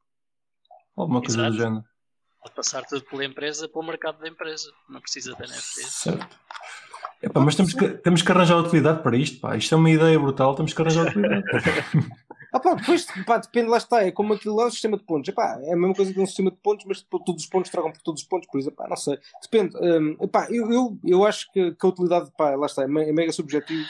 [0.97, 1.63] Alguma coisa do Exato.
[1.63, 1.85] género.
[2.43, 4.71] Pode passar tudo pela empresa para o mercado da empresa.
[4.89, 5.93] Não precisa de NFTs.
[5.93, 6.39] Certo.
[7.23, 9.41] Epá, mas temos que, temos que arranjar utilidade para isto.
[9.41, 9.57] Pá.
[9.57, 11.45] Isto é uma ideia brutal, temos que arranjar utilidade.
[12.53, 15.29] Ah pá, depois, pá, depende, lá está, é como aquilo lá do sistema de pontos.
[15.29, 17.93] Epá, é a mesma coisa que um sistema de pontos, mas todos os pontos trocam
[17.93, 19.19] por todos os pontos, por isso, epá, não sei.
[19.41, 19.77] Depende.
[19.77, 23.13] hum, epá, eu, eu, eu acho que, que a utilidade, pá, lá está, é é
[23.13, 23.87] mega subjetivo.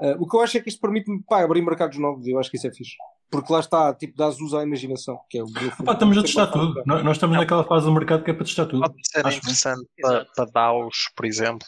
[0.00, 2.50] Ah, o que eu acho é que isto permite-me, pá, abrir mercados novos, eu acho
[2.50, 2.96] que isso é fixe.
[3.32, 5.46] Porque lá está, tipo, dás uso à imaginação, que é o
[5.84, 6.82] Pá, estamos a testar tudo.
[6.86, 8.80] Nós nós estamos naquela fase do mercado que é para testar tudo.
[8.82, 10.30] Pode ser Acho interessante para, Exato.
[10.36, 11.66] para DAOs, por exemplo,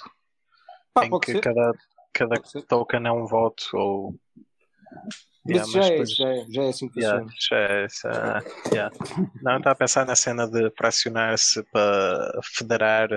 [0.93, 1.41] Pá, em que ser.
[1.41, 1.73] cada,
[2.13, 2.37] cada
[2.69, 4.15] token é um voto ou.
[5.47, 7.35] Mas Yeah, já, é, depois- já, é, já é assim que Yeah, funciona.
[7.51, 8.97] já é, já- yeah.
[9.43, 13.09] Não, estava a pensar na cena de pressionar-se para federar.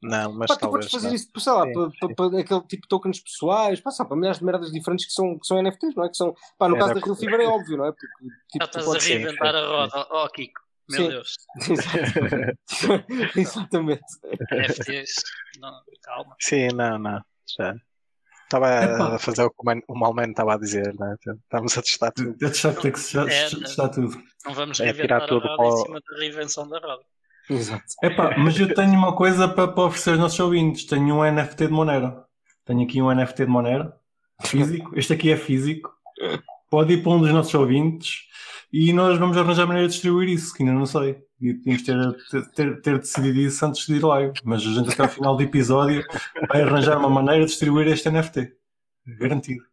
[0.00, 0.84] Não, mas Pá, tu talvez.
[0.86, 1.14] podes fazer não.
[1.14, 1.66] isso, sei lá,
[2.14, 5.44] para, aquele tipo de tokens pessoais, pá, para milhares de merdas diferentes que são, que
[5.46, 6.08] são NFTs, não é?
[6.08, 7.90] Que são, pá, no Era caso da Real Fever é óbvio, não é?
[7.92, 10.06] Porque, Já tipo, tu estás a reinventar a roda.
[10.10, 11.08] Ó Kiko, meu Sim.
[11.08, 11.34] Deus.
[13.36, 14.02] Exatamente.
[14.52, 15.14] NFTs.
[15.60, 16.36] Não, calma.
[16.40, 17.20] Sim, não, não.
[17.58, 17.74] Já.
[18.44, 19.14] Estava Epá.
[19.16, 21.16] a fazer o que o Man- o Malman estava a dizer, né?
[21.42, 22.30] Estamos a testar tudo.
[22.42, 24.16] É testar, testar, É, testar tudo.
[24.46, 27.02] Não vamos É reinventar tirar a tudo roda para em cima da reinvenção da roda.
[27.50, 27.84] Exato.
[28.02, 30.84] Epá, mas eu tenho uma coisa para, para oferecer aos nossos ouvintes.
[30.84, 32.22] Tenho um NFT de Monero.
[32.64, 33.92] Tenho aqui um NFT de Monero.
[34.42, 34.98] Físico.
[34.98, 35.90] Este aqui é físico.
[36.70, 38.28] Pode ir para um dos nossos ouvintes
[38.72, 41.16] e nós vamos arranjar maneira de distribuir isso, que ainda não sei.
[41.40, 44.32] E tínhamos ter, ter, ter decidido isso antes de ir live.
[44.44, 46.04] Mas a gente até ao final do episódio
[46.48, 48.52] vai arranjar uma maneira de distribuir este NFT.
[49.18, 49.64] Garantido.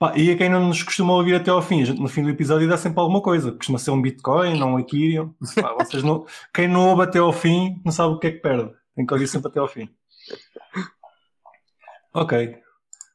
[0.00, 2.22] Pá, e a quem não nos costuma ouvir até ao fim, a gente no fim
[2.22, 3.52] do episódio dá sempre alguma coisa.
[3.52, 5.34] Costuma ser um Bitcoin, um Ethereum.
[5.60, 8.38] Pá, vocês não, quem não ouve até ao fim não sabe o que é que
[8.38, 8.74] perde.
[8.96, 9.94] Tem que ouvir sempre até ao fim.
[12.14, 12.58] Ok.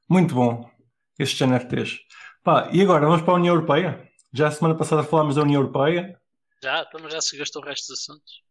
[0.07, 0.69] Muito bom.
[1.17, 2.01] Estes NFTs.
[2.43, 4.07] Pá, e agora vamos para a União Europeia?
[4.31, 6.19] Já a semana passada falámos da União Europeia,
[6.61, 8.43] Já, então mas já se gastou o resto dos assuntos.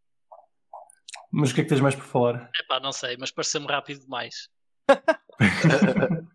[1.30, 2.50] mas o que é que tens mais para falar?
[2.58, 4.48] Epá, não sei, mas pareceu-me rápido demais.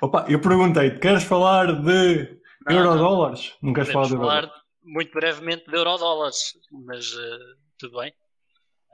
[0.00, 3.54] Opa, eu perguntei-te, queres falar de Não, eurodólares?
[3.62, 4.50] Não queres falar de falar
[4.82, 6.54] muito brevemente de eurodólares,
[6.86, 7.38] mas eh,
[7.78, 8.12] tudo bem.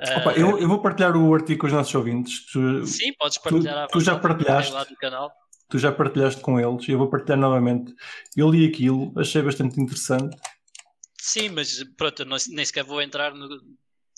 [0.01, 2.47] Eh, Opa, eu, eu vou partilhar o artigo com os nossos ouvintes.
[2.53, 4.73] Tu, Sim, podes partilhar à tu já partilhaste?
[4.73, 5.31] lá do canal.
[5.69, 7.95] tu já partilhaste com eles e eu vou partilhar novamente.
[8.37, 10.37] Eu li aquilo, achei bastante interessante.
[11.21, 13.49] Sim, mas pronto, não- nem sequer vou entrar no-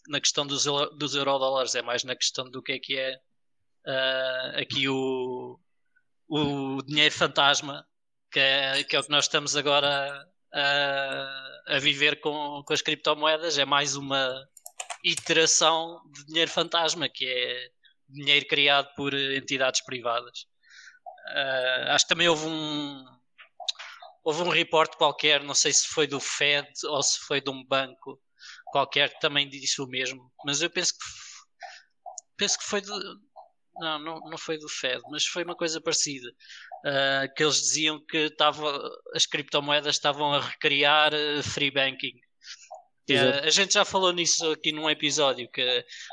[0.09, 0.65] na questão dos,
[0.99, 3.15] dos eurodólares, é mais na questão do que é que é
[3.87, 5.59] ah, aqui o,
[6.29, 7.87] o dinheiro fantasma,
[8.31, 12.83] que é, que é o que nós estamos agora a, a viver com, com as
[12.83, 14.47] criptomoedas, é mais uma
[15.05, 17.71] iteração de dinheiro fantasma, que é
[18.09, 20.47] dinheiro criado por entidades privadas.
[21.29, 23.05] Ah, acho que também houve um,
[24.25, 27.65] houve um report qualquer, não sei se foi do Fed ou se foi de um
[27.65, 28.21] banco
[28.67, 31.05] qualquer que também disse o mesmo, mas eu penso que
[32.37, 33.21] penso que foi do
[33.79, 36.31] não, não, não foi do Fed, mas foi uma coisa parecida.
[36.85, 38.81] Ah, que eles diziam que estava,
[39.15, 42.15] as criptomoedas estavam a recriar eh, free banking.
[43.11, 43.47] Exato.
[43.47, 45.63] a gente já falou nisso aqui num episódio, que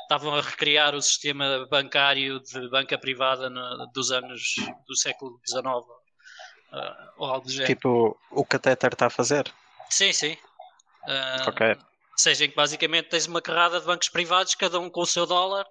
[0.02, 4.54] estavam a recriar o sistema bancário de banca privada no- dos anos
[4.88, 5.66] do século XIX
[6.72, 7.66] ah, ou algo do género.
[7.74, 9.52] Tipo, o que a Tether está a fazer.
[9.90, 10.36] Sim, sim.
[11.06, 11.76] Ah, Ok.
[12.16, 15.26] Seja em que basicamente tens uma carrada de bancos privados, cada um com o seu
[15.26, 15.66] dólar,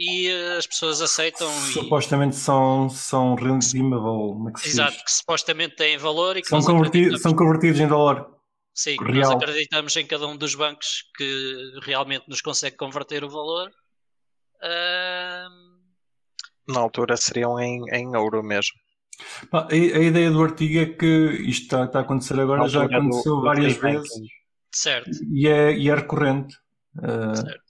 [0.00, 1.50] e eh, as pessoas aceitam.
[1.50, 4.74] e- Supostamente são, são redeemable, como é que se diz?
[4.74, 8.26] Exato, que supostamente têm valor e que São, convertidos, são convertidos em dólar.
[8.74, 9.32] sim, que real.
[9.32, 13.70] nós acreditamos em cada um dos bancos que realmente nos consegue converter o valor.
[14.62, 15.48] Ah,
[16.68, 18.74] Na altura seriam em, em ouro mesmo.
[19.52, 21.06] A, a ideia do artigo é que
[21.48, 24.10] isto está, está a acontecer agora, já do- aconteceu do várias free vezes
[24.72, 26.54] certo, e é, e é recorrente.
[27.02, 27.67] Ah, certo.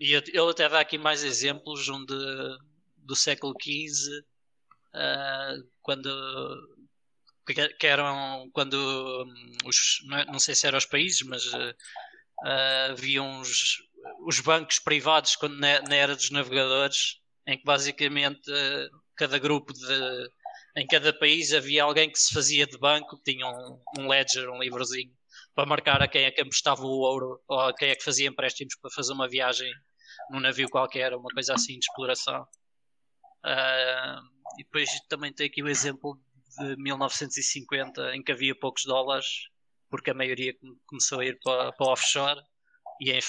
[0.00, 2.14] E ele até dá aqui mais exemplos onde
[2.96, 4.24] do século XV,
[4.94, 6.08] ah, quando
[7.78, 8.74] que, eram quando
[9.24, 11.70] hum, os, não, é- não sei se eram os países, mas uh,
[12.44, 13.78] uh, haviam os,
[14.26, 19.72] os bancos privados quando na, na era dos navegadores, em que basicamente uh, cada grupo
[19.72, 20.30] de
[20.76, 24.50] em cada país havia alguém que se fazia de banco, que tinha um, um ledger,
[24.50, 25.10] um livrozinho,
[25.54, 28.28] para marcar a quem é que emprestava o ouro ou a quem é que fazia
[28.28, 29.72] empréstimos para fazer uma viagem
[30.30, 32.42] num navio qualquer, uma coisa assim de exploração.
[33.44, 34.20] Uh,
[34.58, 36.18] e depois também tem aqui o exemplo
[36.58, 39.26] de 1950 em que havia poucos dólares,
[39.88, 40.54] porque a maioria
[40.86, 42.40] começou a ir para, para offshore
[43.00, 43.20] e em,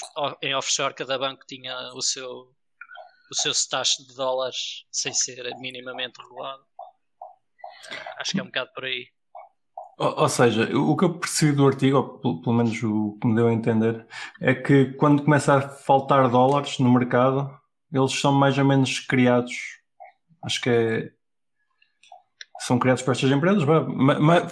[0.42, 2.54] em offshore cada banco tinha o seu
[3.30, 6.64] o seu stash de dólares sem ser minimamente regulado.
[8.16, 9.06] Acho que é um bocado por aí.
[9.98, 13.34] Ou, ou seja, o que eu percebi do artigo, ou pelo menos o que me
[13.34, 14.06] deu a entender,
[14.40, 17.50] é que quando começa a faltar dólares no mercado,
[17.92, 19.54] eles são mais ou menos criados.
[20.44, 21.10] Acho que é.
[22.60, 23.62] São criados para estas empresas.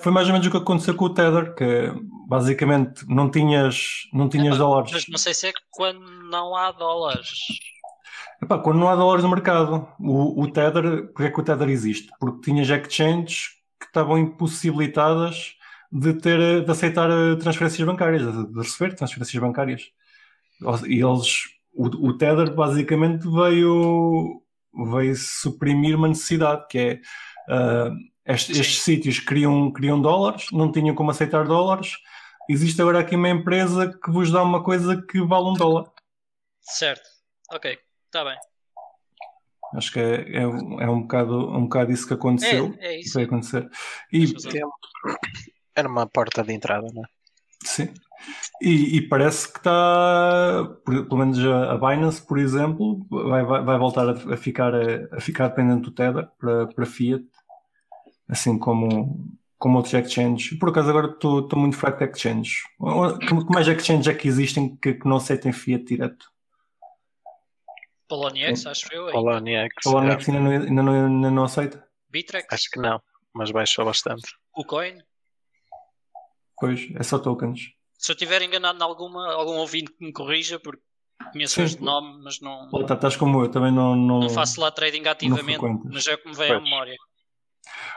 [0.00, 1.92] Foi mais ou menos o que aconteceu com o Tether, que
[2.28, 4.92] basicamente não tinhas, não tinhas Epá, dólares.
[4.92, 7.28] Mas não sei se é quando não há dólares.
[8.40, 11.68] Epá, quando não há dólares no mercado, o, o Tether, porque é que o Tether
[11.68, 12.08] existe?
[12.20, 15.56] Porque tinhas exchanges que estavam impossibilitadas
[15.90, 19.90] de ter de aceitar eh, transferências bancárias, de receber transferências bancárias.
[20.86, 24.42] E eles, o, o Tether basicamente veio,
[24.92, 27.00] veio suprimir uma necessidade, que é
[27.52, 31.96] uh, estes, estes sítios criam, criam dólares, não tinham como aceitar dólares.
[32.48, 35.90] Existe agora aqui uma empresa que vos dá uma coisa que vale um dólar.
[36.60, 37.08] Certo,
[37.52, 38.36] ok, está bem.
[39.74, 40.46] Acho que é, é, é,
[40.88, 42.74] um, bocado, um bocado isso que aconteceu.
[42.78, 43.14] É, é isso.
[43.14, 43.68] Vai acontecer.
[44.12, 44.32] E,
[45.74, 47.06] Era uma porta de entrada, não é?
[47.64, 47.88] Sim.
[48.60, 54.08] E, e parece que está, pelo menos a, Binance, por exemplo, vai, vai, vai voltar
[54.08, 57.24] a, a, ficar, a, a, ficar dependente do Tether para, para Fiat,
[58.28, 60.58] assim como, como outros exchanges.
[60.58, 62.62] Por acaso agora estou muito fraco de exchanges.
[63.20, 66.26] Que mais exchanges é que existem que, que não aceitem Fiat direto?
[68.08, 69.10] Poloniex, acho eu.
[69.10, 69.74] Poloniex.
[69.82, 71.86] Poloniex ainda, não, ainda, não, ainda não aceita?
[72.08, 72.46] Bitrex?
[72.50, 73.00] Acho que não,
[73.34, 74.28] mas baixou bastante.
[74.54, 74.98] O Coin?
[76.58, 77.72] Pois, é só tokens.
[77.98, 80.82] Se eu estiver enganado em alguma, algum ouvinte que me corrija, porque
[81.32, 82.68] conheço os de nome, mas não.
[82.70, 83.94] Pô, tá, estás como eu, também não.
[83.94, 86.96] Não, não faço lá trading ativamente, mas é o que me vem à memória.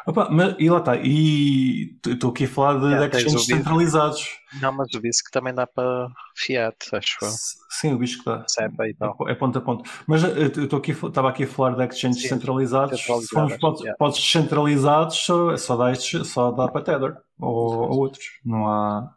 [0.06, 4.40] Opa, mas, e lá está, e estou aqui a falar de exchanges centralizados.
[4.62, 7.30] Não, mas o BISC também dá para Fiat, acho eu.
[7.70, 8.46] Sim, o BISC dá.
[8.88, 9.16] E tal.
[9.28, 9.90] É, ponto a ponto.
[10.08, 13.00] Mas eh, eu estou aqui, estava aqui a falar de exchanges Sim, centralizados.
[13.00, 13.98] Se formos podes, yeah.
[13.98, 18.26] podes descentralizados, só, só, dá, só dá para Tether ou, ou outros.
[18.44, 19.14] Não há,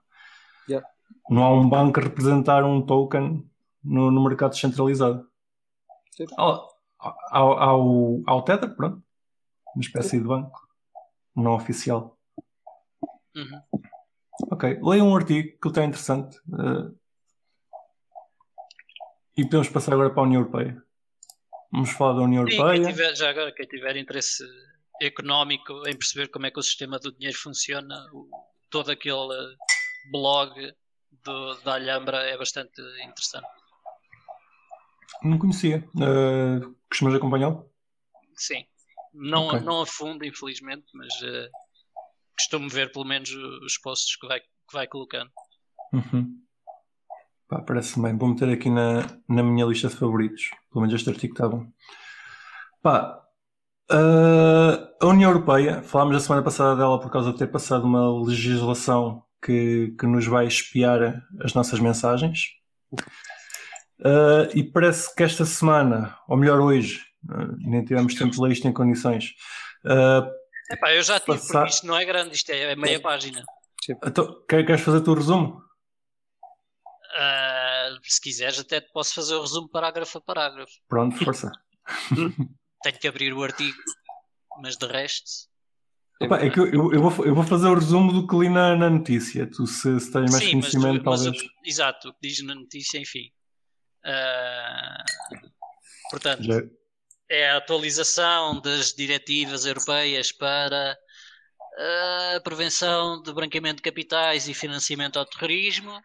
[0.68, 0.86] yeah.
[1.30, 3.44] não há um banco a representar um token
[3.82, 5.26] no, no mercado descentralizado.
[6.36, 6.68] Ao,
[7.30, 9.02] ao, ao, ao Tether, pronto.
[9.74, 10.68] Uma espécie de banco
[11.34, 12.18] não oficial.
[13.34, 13.62] Uhum.
[14.50, 16.38] Ok, leia um artigo que está interessante.
[16.48, 16.96] Uh,
[19.36, 20.82] e podemos passar agora para a União Europeia.
[21.72, 22.82] Vamos falar da União Sim, Europeia.
[22.82, 24.44] Quem tiver, já agora, quem tiver interesse
[25.00, 28.28] económico em perceber como é que o sistema do dinheiro funciona, o,
[28.70, 29.56] todo aquele
[30.10, 30.74] blog
[31.24, 33.48] do, da Alhambra é bastante interessante.
[35.22, 35.88] Não conhecia.
[35.94, 37.70] Uh, costumas acompanhá-lo?
[38.36, 38.66] Sim.
[39.12, 39.60] Não, okay.
[39.60, 41.50] não a fundo, infelizmente, mas uh,
[42.36, 45.30] costumo ver pelo menos os posts que vai, que vai colocando.
[45.92, 46.38] Uhum.
[47.48, 48.16] Pá, parece bem.
[48.16, 50.50] Vou meter aqui na, na minha lista de favoritos.
[50.70, 51.66] Pelo menos este artigo está bom.
[52.82, 53.22] Pá,
[53.90, 58.24] uh, a União Europeia, falámos a semana passada dela por causa de ter passado uma
[58.24, 62.46] legislação que, que nos vai espiar as nossas mensagens.
[64.00, 67.11] Uh, e parece que esta semana, ou melhor hoje,
[67.58, 69.34] nem tivemos tempo de ler isto em condições.
[69.84, 70.28] Uh,
[70.70, 71.60] Epá, eu já tive, passar...
[71.60, 73.44] porque isto não é grande, isto é meia página.
[74.04, 75.62] Então, queres fazer o teu resumo?
[77.14, 80.72] Uh, se quiseres, até te posso fazer o resumo parágrafo a parágrafo.
[80.88, 81.50] Pronto, força.
[82.82, 83.76] Tenho que abrir o artigo,
[84.62, 85.30] mas de resto.
[86.22, 88.48] Opa, é que eu, eu, eu, vou, eu vou fazer o resumo do que li
[88.48, 89.46] na, na notícia.
[89.46, 91.42] Tu, se, se tens mais Sim, conhecimento, mas, talvez.
[91.42, 93.30] Mas, exato, o que diz na notícia, enfim.
[94.04, 95.50] Uh,
[96.10, 96.62] portanto, Já
[97.32, 100.98] é a atualização das diretivas europeias para
[102.36, 105.96] a prevenção de branqueamento de capitais e financiamento ao terrorismo.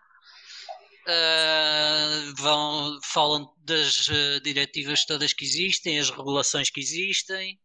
[1.06, 7.60] Uh, vão, falam das uh, diretivas todas que existem, as regulações que existem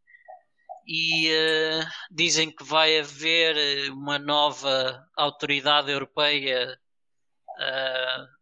[0.86, 6.78] e uh, dizem que vai haver uma nova autoridade europeia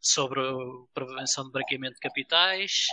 [0.00, 0.54] sobre a
[0.94, 2.86] prevenção de branqueamento de capitais.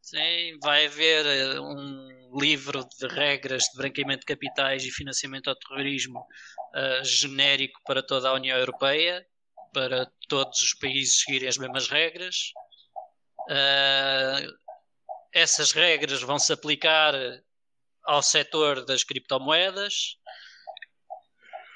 [0.00, 5.56] Sim, vai haver eh, um livro de regras de branqueamento de capitais e financiamento ao
[5.56, 9.26] terrorismo uh, genérico para toda a União Europeia,
[9.72, 12.52] para todos os países seguirem as mesmas regras.
[13.50, 14.56] Uh,
[15.32, 17.14] essas regras vão se aplicar
[18.04, 20.16] ao setor das criptomoedas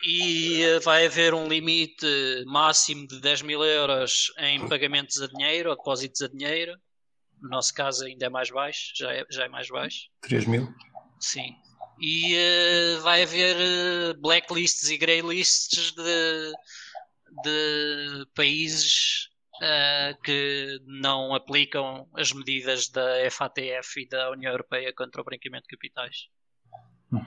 [0.05, 2.07] e vai haver um limite
[2.47, 6.77] máximo de 10 mil euros em pagamentos a dinheiro ou depósitos a dinheiro
[7.43, 10.09] no nosso caso ainda é mais baixo, já é, já é mais baixo.
[10.21, 10.73] 3 mil?
[11.19, 11.57] Sim.
[12.01, 16.53] E uh, vai haver uh, blacklists e greylists de,
[17.43, 25.21] de países uh, que não aplicam as medidas da FATF e da União Europeia contra
[25.21, 26.29] o branqueamento de capitais.
[27.11, 27.25] Uhum.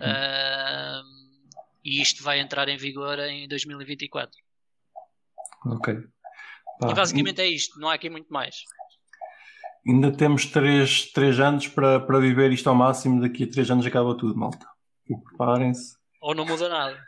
[1.86, 4.32] E isto vai entrar em vigor em 2024.
[5.68, 5.96] Ok.
[6.80, 6.90] Pá.
[6.90, 8.64] E basicamente é isto, não há aqui muito mais.
[9.88, 13.22] Ainda temos 3, três anos para, para viver isto ao máximo.
[13.22, 14.66] Daqui a 3 anos acaba tudo, malta.
[15.30, 15.96] Preparem-se.
[16.22, 17.00] Ou não muda nada.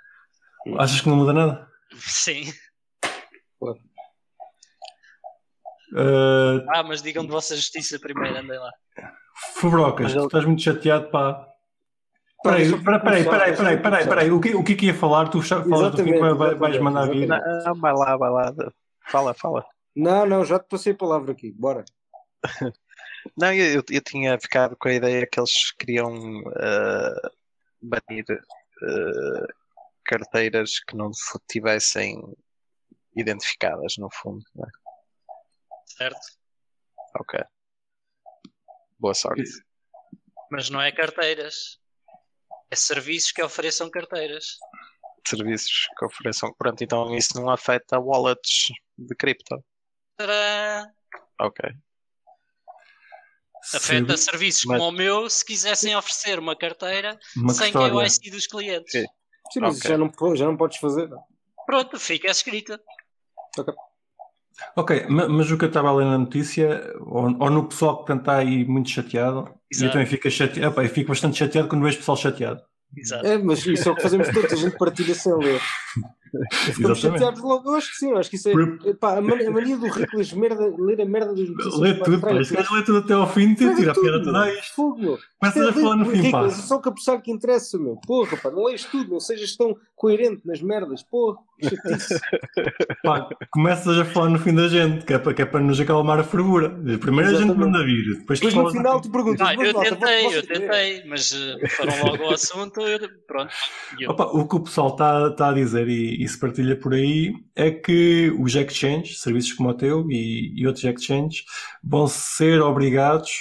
[0.78, 1.68] Achas que não muda nada?
[1.98, 2.44] Sim.
[5.94, 6.62] Uh...
[6.70, 8.72] Ah, mas digam de vossa justiça primeiro, andem lá.
[9.56, 11.48] Fubrocas, tu estás muito chateado, pá.
[12.44, 13.24] Peraí, peraí, peraí,
[13.56, 15.28] peraí, peraí, peraí, o que, o que é que ia falar?
[15.30, 16.20] Tu falas do fim,
[16.60, 17.28] vais mandar vir.
[17.28, 18.54] Não, vai lá, vai lá.
[19.08, 19.66] Fala, fala.
[19.96, 21.84] Não, não, já te passei a palavra aqui, bora.
[23.36, 27.30] Não, eu, eu tinha ficado com a ideia que eles queriam uh,
[27.82, 29.48] banir uh,
[30.06, 31.12] carteiras que não
[31.50, 32.22] tivessem
[33.16, 34.44] identificadas, no fundo.
[34.56, 34.68] Né?
[35.86, 36.20] Certo.
[37.20, 37.40] Ok.
[39.00, 39.44] Boa sorte.
[40.50, 41.80] Mas não é carteiras.
[42.70, 44.58] É serviços que ofereçam carteiras.
[45.28, 46.54] Serviços que ofereçam.
[46.58, 49.64] Pronto, então isso não afeta wallets de cripto.
[50.18, 50.92] Tadã!
[51.40, 51.70] Ok.
[53.74, 54.78] Afeta Sim, serviços mas...
[54.78, 58.92] como o meu se quisessem oferecer uma carteira uma sem KYC dos clientes.
[58.92, 59.06] Sim,
[59.52, 59.92] Sim mas okay.
[59.92, 61.10] já, não, já não podes fazer.
[61.66, 62.82] Pronto, fica escrita.
[63.58, 63.74] Ok.
[64.76, 68.12] Ok, mas o que eu estava a ler na notícia, ou, ou no pessoal que
[68.14, 69.84] está aí muito chateado, Exato.
[69.84, 72.62] e eu também fico, chateado, eu fico bastante chateado quando vejo pessoal chateado.
[72.96, 73.26] Exato.
[73.26, 75.62] É, mas isso é o que fazemos todos, a gente partilha sem ler.
[76.74, 77.70] Ficamos chateados logo.
[77.70, 78.94] Eu acho que sim, eu acho que isso é.
[78.94, 81.80] Pá, a, mania, do rico merda, ler a merda dos notícias.
[81.80, 82.34] Lê tudo, pá.
[82.34, 84.76] Esse gajo lê tudo até ao fim e tira a piada toda a isto.
[84.76, 86.50] Fogo, Começas a falar no fim, pá.
[86.50, 87.96] Só o cabeçalho que interessa, meu.
[88.08, 91.38] Porra, pá, não lês tudo, não sejas tão coerente nas merdas, porra.
[93.04, 95.80] pá, começas a falar no fim da gente, que é para, que é para nos
[95.80, 96.70] acalmar a fervura.
[97.00, 99.56] Primeiro a gente manda vir, depois, depois no final tu perguntas.
[99.56, 101.32] Não, eu tentei, eu tentei, mas
[101.70, 103.54] foram logo ao assunto, eu, pronto.
[104.00, 104.12] Eu...
[104.12, 107.36] Opa, o que o pessoal está tá a dizer e, e se partilha por aí
[107.56, 111.46] é que os exchanges, serviços como o teu e, e outros exchanges,
[111.84, 113.32] vão ser obrigados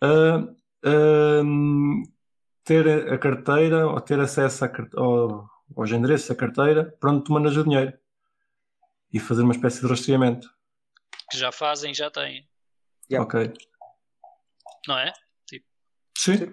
[0.00, 0.36] a,
[0.88, 1.42] a
[2.62, 7.32] ter a carteira ou ter acesso a, ao, aos endereços da carteira para onde tu
[7.32, 7.92] mandas o dinheiro
[9.12, 10.48] e fazer uma espécie de rastreamento.
[11.28, 12.48] Que já fazem, já têm.
[13.10, 13.26] Yeah.
[13.26, 13.52] Ok.
[14.86, 15.12] Não é?
[15.46, 15.66] Tipo,
[16.16, 16.52] Sim.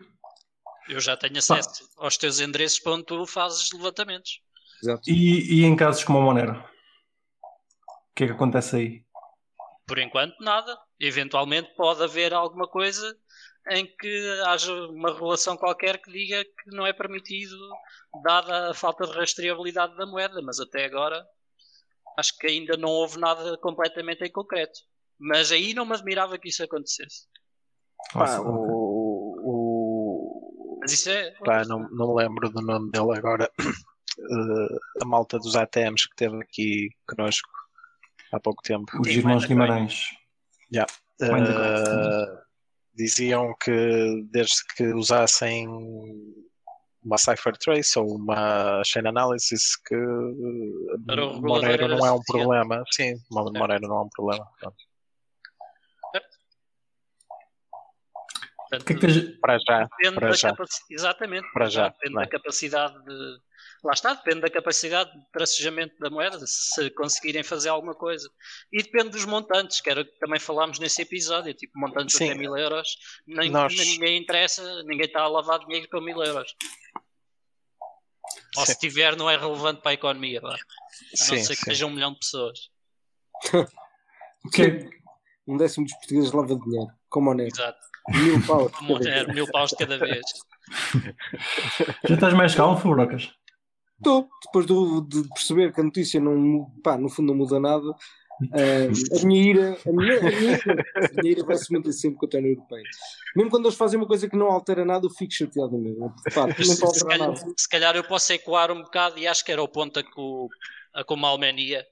[0.88, 2.05] Eu já tenho acesso Pá.
[2.05, 4.41] aos teus endereços para onde tu fazes levantamentos.
[4.82, 5.10] Exato.
[5.10, 6.54] E, e em casos como a Monero?
[6.54, 9.06] O que é que acontece aí?
[9.88, 10.78] Por enquanto, nada.
[11.00, 13.18] Eventualmente pode haver alguma coisa
[13.72, 17.58] em que haja uma relação qualquer que diga que não é permitido,
[18.24, 21.26] dada a falta de rastreabilidade da moeda, mas até agora
[22.18, 24.80] acho que ainda não houve nada completamente em concreto.
[25.18, 27.28] Mas aí não me admirava que isso acontecesse.
[28.15, 31.32] Nossa, o, o, Mas isso é.
[31.44, 33.52] Pá, não, não lembro do nome dele agora.
[34.32, 37.49] Uh, a malta dos ATMs que esteve aqui connosco
[38.32, 38.91] há pouco tempo.
[38.99, 40.05] Os irmãos Guimarães.
[40.71, 40.91] Yeah.
[41.21, 42.39] Uh,
[42.93, 45.67] diziam que desde que usassem
[47.03, 49.95] uma Cipher Trace ou uma Chain Analysis que
[51.41, 52.84] Monero não é um problema.
[52.91, 54.45] Sim, Monero não é um problema.
[58.69, 60.55] Portanto, que é que para já, para já.
[60.91, 63.39] Exatamente, para já, depende da capacidade de,
[63.84, 68.30] lá está, depende da capacidade de tracejamento da moeda, se conseguirem fazer alguma coisa.
[68.71, 72.25] E depende dos montantes, que era que também falámos nesse episódio, tipo montantes Sim.
[72.25, 73.75] até mil euros, nem, Nós...
[73.75, 76.56] ninguém interessa, ninguém está a lavar dinheiro com mil euros.
[78.58, 78.73] Ou Sim.
[78.73, 80.58] se tiver, não é relevante para a economia, a
[81.15, 82.69] Sim, não ser que seja um milhão de pessoas.
[84.54, 84.90] que
[85.48, 87.80] um décimo dos portugueses lava dinheiro, como o Exato.
[88.10, 88.71] Mil paus.
[89.34, 90.25] mil paus de cada vez.
[92.08, 93.32] Já estás mais calmo, Fubrocas?
[94.00, 97.93] Estou, depois de perceber que a notícia não, pá, no fundo não muda nada,
[98.41, 101.91] Uh, a minha ira, a minha, a minha ira, a minha ira vai se manter
[101.91, 102.83] sempre com a União Europeia.
[103.35, 106.15] Mesmo quando eles fazem uma coisa que não altera nada, eu fico chateado mesmo.
[106.33, 109.52] Pá, não se, se, calhar, se, calhar, eu posso ecoar um bocado e acho que
[109.52, 110.47] era o ponto a que o,
[110.93, 111.85] a Almenia,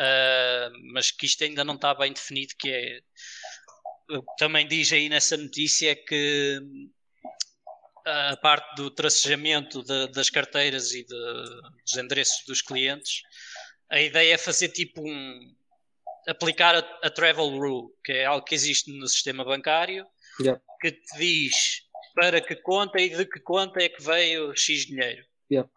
[0.00, 3.00] uh, mas que isto ainda não está bem definido, que é
[4.38, 6.58] também diz aí nessa notícia que
[8.06, 13.22] a parte do tracejamento de, das carteiras e de, dos endereços dos clientes,
[13.90, 15.54] a ideia é fazer tipo um
[16.28, 20.06] aplicar a, a, travel rule, que é algo que existe no sistema bancário,
[20.40, 20.60] yeah.
[20.80, 21.82] que te diz
[22.14, 25.24] para que conta e de que conta é que veio X dinheiro.
[25.50, 25.68] Yeah.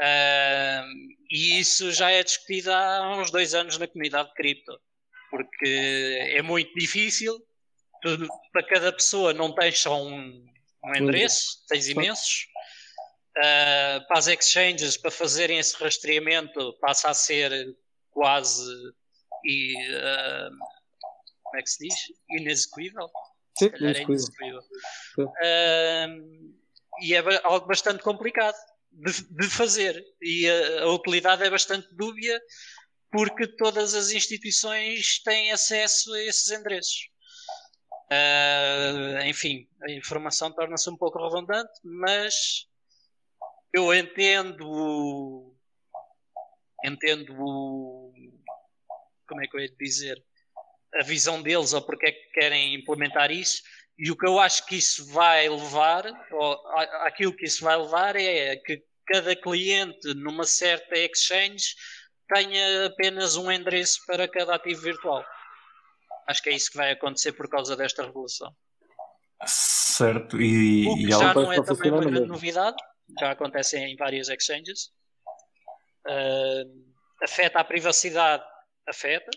[0.00, 0.86] Uh,
[1.30, 4.80] e isso já é discutido há uns dois anos na comunidade de cripto,
[5.30, 7.38] porque é muito difícil.
[8.02, 10.49] Tu, para cada pessoa não tens só um,
[10.84, 12.46] um endereço, tens imensos.
[13.38, 17.52] Uh, para as exchanges, para fazerem esse rastreamento, passa a ser
[18.10, 18.62] quase
[19.44, 20.50] e, uh,
[21.42, 21.94] como é que se diz?
[22.30, 23.08] Inexecuível.
[23.58, 24.60] Sim, é inexecuível.
[25.18, 26.54] Uh,
[27.00, 28.56] e é algo bastante complicado
[28.92, 30.02] de, de fazer.
[30.20, 32.40] E a, a, utilidade é bastante dúbia
[33.10, 37.08] porque todas as instituições têm acesso a esses endereços.
[38.12, 42.66] Uh, enfim, a informação torna-se um pouco redundante, mas
[43.72, 45.54] eu entendo
[46.84, 47.36] entendo
[49.28, 50.20] como é que eu ia dizer
[50.94, 53.62] a visão deles ou porque é que querem implementar isso
[53.96, 56.68] e o que eu acho que isso vai levar ou
[57.04, 61.76] aquilo que isso vai levar é que cada cliente numa certa exchange
[62.32, 65.24] tenha apenas um endereço para cada ativo virtual
[66.30, 68.54] Acho que é isso que vai acontecer por causa desta revolução.
[69.44, 72.76] Certo, e, o que e já não é também uma grande novidade,
[73.18, 74.92] já acontece em várias exchanges.
[76.06, 78.44] Uh, afeta a privacidade,
[78.86, 79.30] afeta,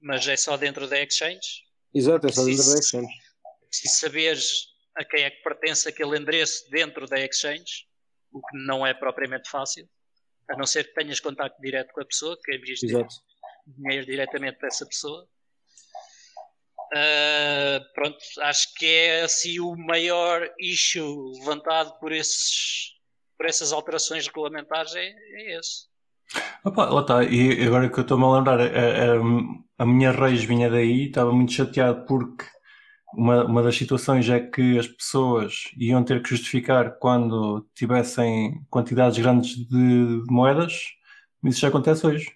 [0.00, 1.66] mas é só dentro da exchange.
[1.92, 3.12] Exato, é só dentro da exchange.
[3.70, 7.86] Se saberes a quem é que pertence aquele endereço dentro da exchange,
[8.32, 9.86] o que não é propriamente fácil,
[10.48, 14.68] a não ser que tenhas contato direto com a pessoa, que envies dinheiro diretamente para
[14.68, 15.28] essa pessoa,
[16.94, 22.92] Uh, pronto, acho que é assim o maior issue levantado por, esses,
[23.36, 25.86] por essas alterações regulamentares é, é esse.
[26.64, 30.44] Opa, lá está, e agora que eu estou-me a lembrar, a, a, a, minha raiz
[30.44, 32.44] vinha daí, estava muito chateado porque
[33.14, 39.18] uma, uma das situações é que as pessoas iam ter que justificar quando tivessem quantidades
[39.18, 40.74] grandes de, moedas,
[41.44, 42.35] isso já acontece hoje.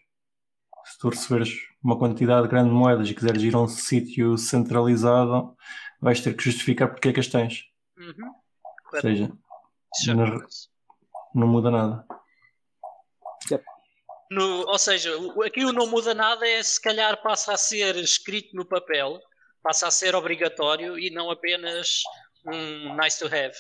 [1.01, 5.57] Se tu receberes uma quantidade grande de moedas e quiseres ir a um sítio centralizado,
[5.99, 7.65] vais ter que justificar porque é que as tens.
[7.97, 8.31] Uhum.
[8.93, 9.33] Ou seja,
[10.09, 10.41] não,
[11.35, 12.05] não, muda nada.
[14.31, 15.11] No, ou seja,
[15.43, 19.19] aqui o não muda nada é se calhar passa a ser escrito no papel,
[19.63, 22.03] passa a ser obrigatório e não apenas
[22.45, 23.57] um nice to have,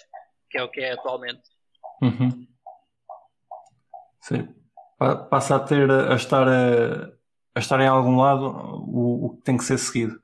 [0.50, 1.40] que é o que é atualmente.
[2.02, 2.46] Uhum.
[4.20, 4.54] Sim.
[5.30, 7.18] Passa a ter a estar a
[7.54, 10.20] a estar em algum lado o, o que tem que ser seguido.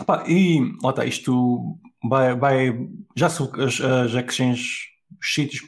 [0.00, 3.40] Epá, e lá está, isto vai, vai já as,
[3.80, 4.88] as exchanges,
[5.20, 5.62] os sítios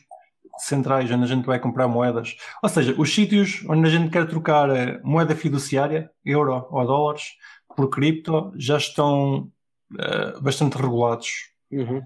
[0.58, 4.26] centrais onde a gente vai comprar moedas, ou seja, os sítios onde a gente quer
[4.26, 7.34] trocar eh, moeda fiduciária, euro ou dólares,
[7.76, 9.50] por cripto, já estão
[9.92, 11.28] uh, bastante regulados.
[11.72, 12.02] Uhum.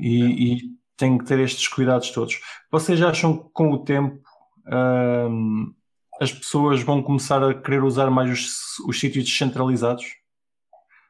[0.00, 0.58] E, e
[0.96, 2.38] têm que ter estes cuidados todos.
[2.70, 4.20] Vocês acham que com o tempo
[4.68, 5.74] uh,
[6.20, 10.04] as pessoas vão começar a querer usar mais os, os sítios descentralizados?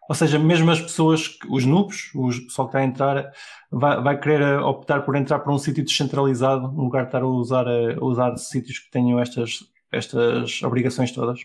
[0.09, 3.33] Ou seja, mesmo as pessoas, os noobs, o pessoal que está a entrar,
[3.71, 7.27] vai, vai querer optar por entrar para um sítio descentralizado, no lugar de estar a
[7.27, 11.41] usar, a usar sítios que tenham estas, estas obrigações todas?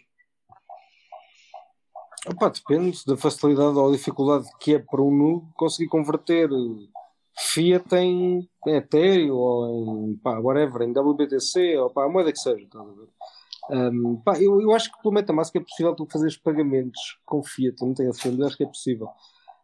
[2.28, 6.50] Opa, depende da facilidade ou dificuldade que é para um noob conseguir converter
[7.40, 12.64] Fiat em, Ethereum ou em pá, whatever, em WBTC ou pá, a moeda que seja.
[12.64, 13.08] Estás a ver?
[13.72, 17.82] Um, pá, eu, eu acho que pelo MetaMask é possível tu fazeres pagamentos com Fiat,
[17.82, 19.08] não tenho a certeza, acho que é possível.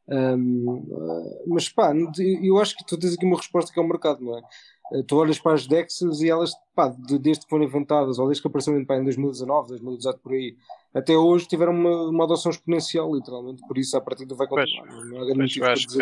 [0.07, 1.93] Um, uh, mas pá,
[2.41, 4.41] eu acho que tu tens aqui uma resposta que é o mercado, não é?
[4.93, 8.27] Uh, tu olhas para as DEXs e elas, pá, de, desde que foram inventadas, ou
[8.27, 10.55] desde que apareceram pá, em 2019, 2018 por aí,
[10.93, 14.87] até hoje tiveram uma, uma adoção exponencial, literalmente, por isso a partir do vai continuar.
[14.87, 16.01] Pois, não há grande eu acho que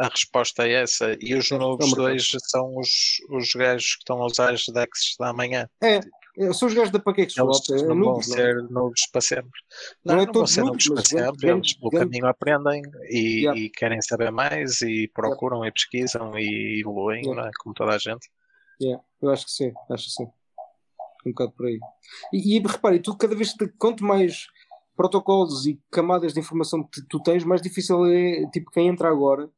[0.00, 1.16] a resposta é essa.
[1.20, 5.16] E os novos é dois são os, os gajos que estão a usar as DEXs
[5.18, 5.68] da manhã.
[5.82, 6.00] É,
[6.40, 7.48] é, são os gajos da PancakeSwap.
[7.68, 9.60] Eles é, não vão ser novos para sempre.
[10.02, 11.50] Não, não, é não vão ser novos para sempre.
[11.50, 13.60] Eles pelo caminho aprendem e, yeah.
[13.60, 15.68] e, querem saber mais e procuram yeah.
[15.68, 17.48] e pesquisam e evoluem, yeah.
[17.48, 17.50] é?
[17.60, 18.26] como toda a gente.
[18.80, 19.02] Yeah.
[19.20, 20.28] Eu acho que sim, acho que sim.
[21.26, 21.78] um bocado por aí.
[22.32, 24.46] E, e repare, tu cada vez que quanto mais
[24.96, 29.50] protocolos e camadas de informação que tu tens, mais difícil é, tipo, quem entra agora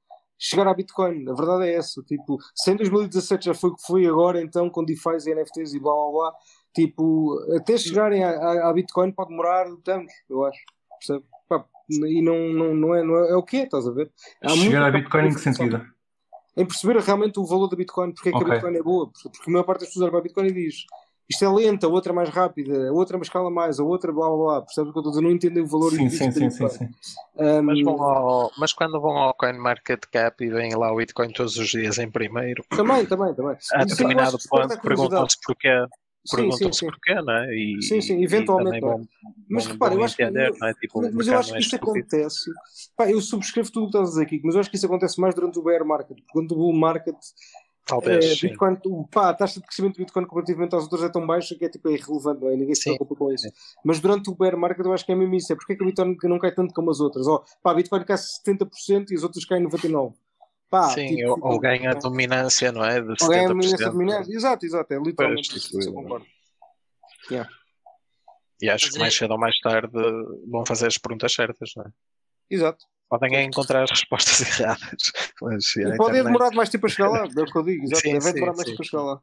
[0.43, 1.29] chegar à Bitcoin.
[1.29, 2.03] A verdade é essa.
[2.03, 5.73] Tipo, se em 2017 já foi o que foi agora, então com DeFi e NFTs
[5.73, 6.35] e blá blá blá,
[6.75, 10.61] tipo, até chegarem à, à Bitcoin pode demorar tanto, eu acho.
[10.99, 11.25] Percebe?
[11.49, 14.11] Pá, e não, não, não, é, não é, é o que é, estás a ver?
[14.43, 15.85] Há chegar à Bitcoin em que sentido?
[16.57, 18.51] Em perceber realmente o valor da Bitcoin, porque é que okay.
[18.51, 19.11] a Bitcoin é boa.
[19.11, 20.85] Porque a maior parte das pessoas olha para a Bitcoin e diz
[21.33, 23.85] isto é lenta, a outra é mais rápida, a outra é uma escala mais, a
[23.85, 24.63] outra blá blá blá.
[24.63, 25.23] Percebes o que eu estou a dizer?
[25.23, 26.89] Não entendem o valor sim, sim, sim, sim, sim.
[27.37, 31.57] Um, mas, vão ao, mas quando vão ao CoinMarketCap e vêm lá o Bitcoin todos
[31.57, 32.65] os dias em primeiro.
[32.69, 33.57] Também, também, também.
[33.73, 35.87] A determinado ponto perguntam-se porquê.
[36.31, 37.55] Perguntam-se porquê, não é?
[37.55, 38.81] E, sim, sim, eventualmente.
[38.81, 39.05] Vão, é?
[39.49, 40.23] mas repara, eu acho que.
[40.23, 40.29] é?
[40.81, 42.51] tipo, mas eu acho que isso acontece.
[42.97, 44.87] Pá, eu subscrevo tudo o que estás a dizer aqui, mas eu acho que isso
[44.87, 46.17] acontece mais durante o bear market.
[46.33, 47.17] Durante o bull market
[47.85, 48.25] Talvez.
[48.25, 48.77] É, Bitcoin,
[49.11, 51.69] pá, a taxa de crescimento do Bitcoin comparativamente aos outros é tão baixa que é,
[51.69, 52.57] tipo, é irrelevante, não é?
[52.57, 53.49] ninguém se preocupa com isso.
[53.85, 55.53] Mas durante o bear market eu acho que é mesmo isso.
[55.53, 57.27] É porque é que a Bitcoin não cai tanto como as outras?
[57.27, 60.15] Oh, pá, Bitcoin cai 70% e as outras caem 99%.
[60.73, 62.99] Pá, Sim, tipo, ou, ou ganha a dominância, não é?
[62.99, 64.33] De ou ganha a dominância, dominância.
[64.35, 66.27] Exato, exato, é literalmente pois, isso, eu concordo.
[67.31, 67.51] Yeah.
[68.63, 69.93] E acho que mais cedo ou mais tarde
[70.49, 71.91] vão fazer as perguntas certas, não é?
[72.51, 75.13] Exato podem encontrar as respostas erradas.
[75.43, 78.01] Mas, e podem demorar mais tempo a chegar lá, é o que eu digo, exato.
[78.01, 79.23] Sim, devem demorar mais tempo a chegar lá.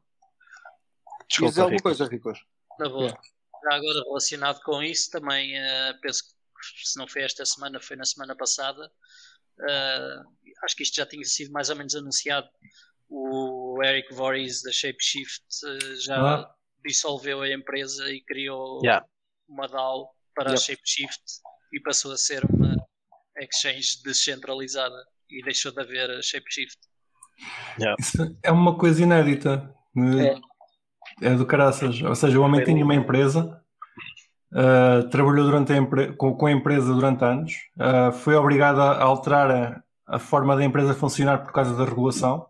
[1.28, 2.38] Desculpa, dizer alguma coisa, Ricos?
[2.78, 3.08] Na boa.
[3.08, 7.96] Já agora relacionado com isso, também uh, penso que se não foi esta semana, foi
[7.96, 8.92] na semana passada.
[9.60, 10.24] Uh,
[10.64, 12.48] acho que isto já tinha sido mais ou menos anunciado.
[13.08, 16.54] O Eric Voorhees da Shapeshift uh, já ah.
[16.84, 19.04] dissolveu a empresa e criou yeah.
[19.48, 20.60] uma DAO para yep.
[20.60, 21.22] a Shapeshift
[21.72, 22.76] e passou a ser uma
[23.38, 26.78] exchange descentralizada e deixou de haver a Shapeshift.
[27.78, 27.96] Yeah.
[27.98, 29.74] Isso é uma coisa inédita.
[31.22, 31.26] É.
[31.26, 32.00] é do caraças.
[32.02, 33.59] Ou seja, o homem tinha uma empresa,
[34.52, 39.50] uh, trabalhou durante a com, com, a empresa durante anos, uh, foi obrigado a alterar
[39.50, 42.46] a, a, forma da empresa funcionar por causa da regulação.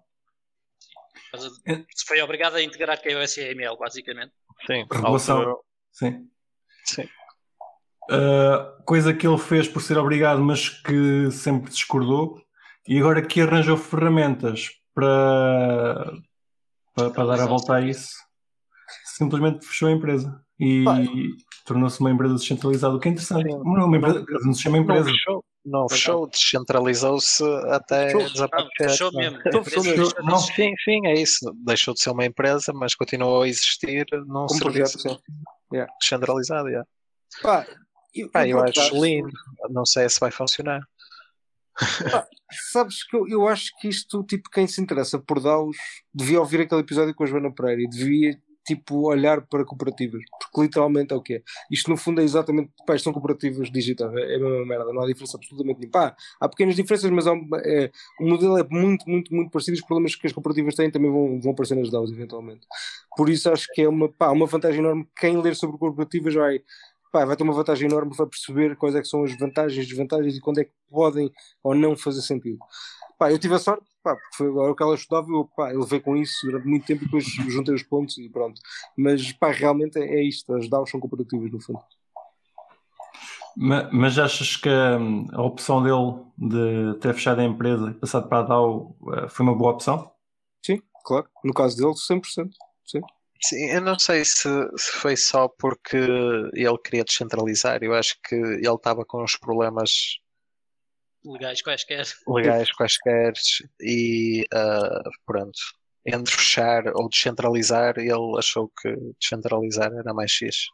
[2.06, 4.32] Foi obrigado a integrar com a USML, basicamente.
[4.66, 5.58] Sim, regulação.
[5.92, 6.28] Sim.
[6.84, 7.08] Sim.
[8.10, 12.42] Uh, coisa que ele fez por ser obrigado, mas que sempre discordou,
[12.88, 16.12] e agora que arranjou ferramentas para,
[16.94, 18.10] para, para dar a volta a isso,
[19.04, 20.84] simplesmente fechou a empresa e
[21.64, 23.48] tornou-se uma empresa descentralizada, o que é interessante.
[23.48, 25.04] Não, uma empresa, não, não se chama empresa.
[25.04, 28.30] Não fechou, não fechou descentralizou-se até fechou.
[28.30, 28.90] desaparecer.
[28.90, 29.38] Fechou mesmo.
[29.46, 30.12] Então, fechou.
[30.22, 30.38] Não.
[30.38, 31.52] Sim, sim, é isso.
[31.64, 35.22] Deixou de ser uma empresa, mas continuou a existir num Como serviço projeto,
[35.72, 35.92] yeah.
[36.00, 36.68] descentralizado.
[36.68, 36.88] Yeah.
[37.42, 37.66] Pá,
[38.14, 39.30] eu, ah, eu, eu acho lindo,
[39.70, 40.80] não sei se vai funcionar.
[42.12, 42.26] Ah,
[42.72, 45.76] sabes que eu, eu, acho que isto, tipo, quem se interessa por DAOs
[46.12, 48.38] devia ouvir aquele episódio com a Joana Pereira e devia,
[48.76, 51.42] tipo, olhar para cooperativas, porque literalmente é o que é.
[51.70, 55.06] Isto no fundo é exatamente, pá, são cooperativas digitais, é, a mesma merda, não há
[55.06, 56.16] diferença absolutamente nenhuma.
[56.40, 57.32] Há pequenas diferenças, mas há,
[57.64, 57.90] é,
[58.20, 59.76] o modelo é muito, muito, muito parecido.
[59.76, 62.66] Os problemas que as cooperativas têm também vão, vão aparecer nas DAOs eventualmente.
[63.16, 65.08] Por isso acho que é uma, pá, uma vantagem enorme.
[65.18, 66.60] Quem ler sobre cooperativas vai
[67.12, 70.36] pá, vai ter uma vantagem enorme para perceber quais é que são as vantagens, desvantagens
[70.36, 71.30] e quando é que podem
[71.62, 72.58] ou não fazer sentido.
[73.20, 75.70] Pá, eu tive a sorte, pá, porque foi agora o que ela estudava, eu, pá,
[75.74, 78.58] eu levei com isso durante muito tempo e depois juntei os pontos e pronto.
[78.96, 81.80] Mas pá, realmente é, é isto, as DAOs são cooperativas no fundo.
[83.54, 88.26] Mas, mas achas que hum, a opção dele de ter fechado a empresa e passado
[88.26, 90.10] para a DAO eh, foi uma boa opção?
[90.64, 91.28] Sim, claro.
[91.44, 92.22] No caso dele, 100%.
[92.86, 93.02] Sim.
[93.42, 95.98] Sim, eu não sei se, se, foi só porque
[96.54, 97.82] ele queria descentralizar.
[97.82, 100.20] Eu acho que ele estava com uns problemas
[101.24, 102.04] legais quaisquer.
[102.28, 103.32] Legais quaisquer
[103.80, 105.58] e uh, pronto.
[106.06, 110.66] Entre fechar ou descentralizar, ele achou que descentralizar era mais X.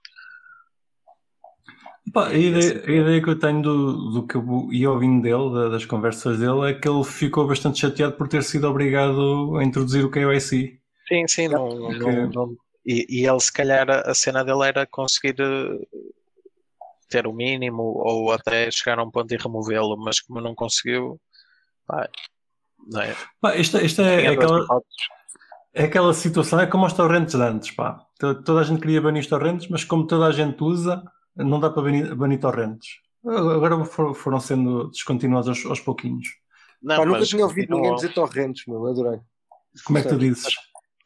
[2.13, 5.71] Pá, a, ideia, a, ideia, que eu tenho do, do que eu ia ouvindo dele,
[5.71, 10.05] das conversas dele, é que ele ficou bastante chateado por ter sido obrigado a introduzir
[10.05, 10.79] o KYC.
[11.09, 15.35] Sim, sim, não, não, não e, e, ele se calhar a cena dele era conseguir
[15.41, 15.87] eh,
[17.09, 21.21] ter o mínimo ou até chegar a um ponto e removê-lo, mas como não conseguiu,
[21.87, 22.09] pá,
[22.89, 23.17] não é?
[23.41, 24.67] Pá, isto, isto é, é aquela,
[25.73, 28.05] é aquela situação, é como os torrentes de antes, pá.
[28.19, 31.03] Toda a gente queria banir os torrentes, mas como toda a gente usa,
[31.35, 32.89] não dá para banir, banir torrentes.
[33.25, 36.29] Agora foram sendo descontinuados aos, aos pouquinhos.
[36.83, 39.21] Não, pá, nunca tinha ouvido ninguém dizer torrentes, meu, adorei.
[39.85, 40.55] Como é que tu dizes?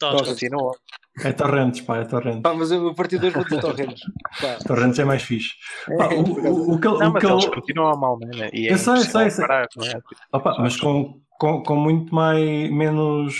[0.01, 0.77] Continua.
[1.19, 2.43] É torrentes, pá, é torrentes.
[2.43, 4.03] Pá, mas eu a partir de hoje vou dizer torrentes.
[4.41, 4.59] Pá.
[4.67, 5.51] Torrentes é mais fixe.
[5.99, 8.49] Pá, o, o, o, que, não, o que eles continuam mal, né?
[8.53, 9.47] E é eu sei, sei, sei.
[9.47, 10.01] Parar, é?
[10.33, 13.35] Opa, mas com, com, com muito mais, menos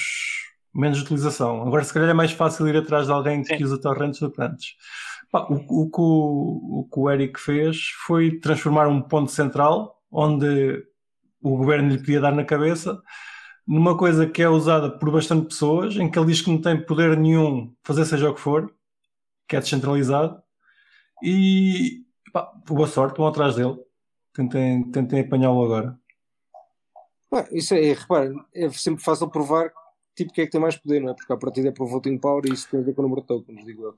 [0.75, 1.63] menos utilização.
[1.63, 3.57] Agora, se calhar é mais fácil ir atrás de alguém Sim.
[3.57, 4.75] que usa torrents do que antes.
[5.31, 9.97] Pá, o, o que o, o que o Eric fez foi transformar um ponto central,
[10.11, 10.85] onde
[11.43, 13.01] o governo lhe podia dar na cabeça,
[13.71, 16.85] numa coisa que é usada por bastante pessoas, em que ele diz que não tem
[16.85, 18.75] poder nenhum fazer seja o que for,
[19.47, 20.43] que é descentralizado,
[21.23, 22.03] e
[22.33, 23.79] pá, boa sorte, vão atrás dele.
[24.35, 25.97] Tentem, tentem apanhá-lo agora.
[27.33, 29.71] Ué, isso é, repara, é sempre fácil provar
[30.17, 31.15] tipo quem é que tem mais poder, não é?
[31.15, 33.21] Porque a partida é por voting power e isso tem a ver com o número
[33.21, 33.95] de tokens, digo eu.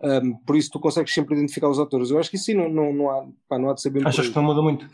[0.00, 2.10] Um, por isso tu consegues sempre identificar os atores.
[2.10, 4.36] Eu acho que sim, não, não, não, há, pá, não há de saber Achas que
[4.36, 4.88] não muda muito?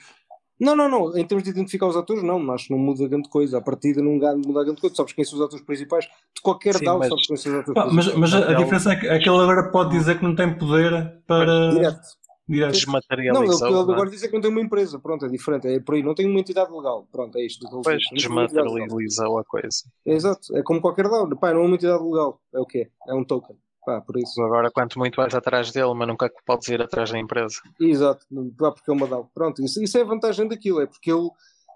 [0.61, 1.17] Não, não, não.
[1.17, 2.51] Em termos de identificar os atores, não.
[2.53, 3.59] Acho que não muda grande coisa.
[3.59, 4.95] A partida não muda grande coisa.
[4.95, 7.59] Sabes quem são os atores principais de qualquer Sim, DAO, mas- sabes quem são os
[7.59, 8.33] atores Pá, mas, principais.
[8.33, 10.57] mas a, a diferença é que, é que ele agora pode dizer que não tem
[10.57, 11.71] poder para.
[11.71, 12.01] Direto.
[12.47, 12.47] Direto.
[12.47, 13.69] Não, ele, Desmaterializou.
[13.69, 13.81] é?
[13.81, 14.99] agora diz é que não tem uma empresa.
[14.99, 15.67] Pronto, é diferente.
[15.67, 16.03] É por aí.
[16.03, 17.09] Não tem uma entidade legal.
[17.11, 17.67] Pronto, é isto.
[17.67, 19.69] que ele Pois desmaterializou a coisa.
[20.07, 20.55] É exato.
[20.57, 21.29] É como qualquer DAO.
[21.37, 22.41] Pá, não é uma entidade legal.
[22.55, 22.91] É o quê?
[23.09, 23.57] É um token.
[23.85, 24.41] Pá, por isso.
[24.43, 27.57] Agora, quanto muito vais atrás dele, mas nunca podes ir atrás da empresa.
[27.79, 29.31] Exato, dá porque é uma DAO.
[29.35, 31.29] Pronto, isso, isso é a vantagem daquilo, é porque ele,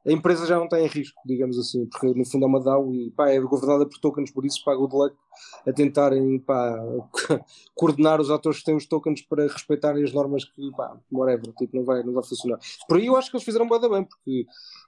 [0.06, 2.94] a empresa já não está em risco, digamos assim, porque no fundo é uma DAO
[2.94, 5.14] e pá, é governada por tokens, por isso paga o luck
[5.66, 6.78] a tentarem pá,
[7.76, 11.76] coordenar os atores que têm os tokens para respeitarem as normas que, pá, whatever, tipo,
[11.76, 12.58] não vai, não vai funcionar.
[12.88, 14.46] Por aí eu acho que eles fizeram bem, bem porque,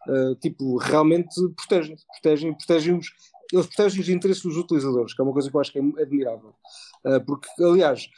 [0.08, 3.12] eh, tipo, realmente protegem, protegem, protegem os,
[3.52, 5.82] eles protegem os interesses dos utilizadores, que é uma coisa que eu acho que é
[6.02, 6.54] admirável.
[7.04, 8.08] Uh, porque, aliás,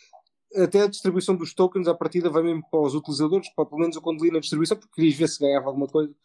[0.57, 3.97] até a distribuição dos tokens à partida vai mesmo para os utilizadores, para pelo menos
[3.97, 6.14] eu quando li na distribuição, porque queria ver se ganhava alguma coisa.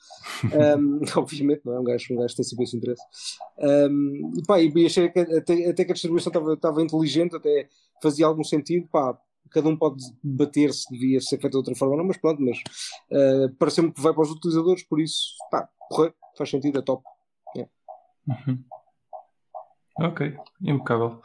[0.78, 1.80] Um, obviamente, não é?
[1.80, 3.02] Um gajo, um gajo tem sempre esse interesse.
[3.58, 7.68] Um, e, pá, e achei que até, até que a distribuição estava, inteligente, até
[8.02, 8.88] fazia algum sentido.
[8.88, 9.18] Pá,
[9.50, 12.42] cada um pode debater se devia ser feito de outra forma ou não, mas pronto,
[12.42, 12.58] mas
[13.12, 17.04] uh, parece-me que vai para os utilizadores, por isso, pá, correr, faz sentido, é top.
[18.28, 18.64] Uhum.
[20.00, 21.22] Ok, impecável.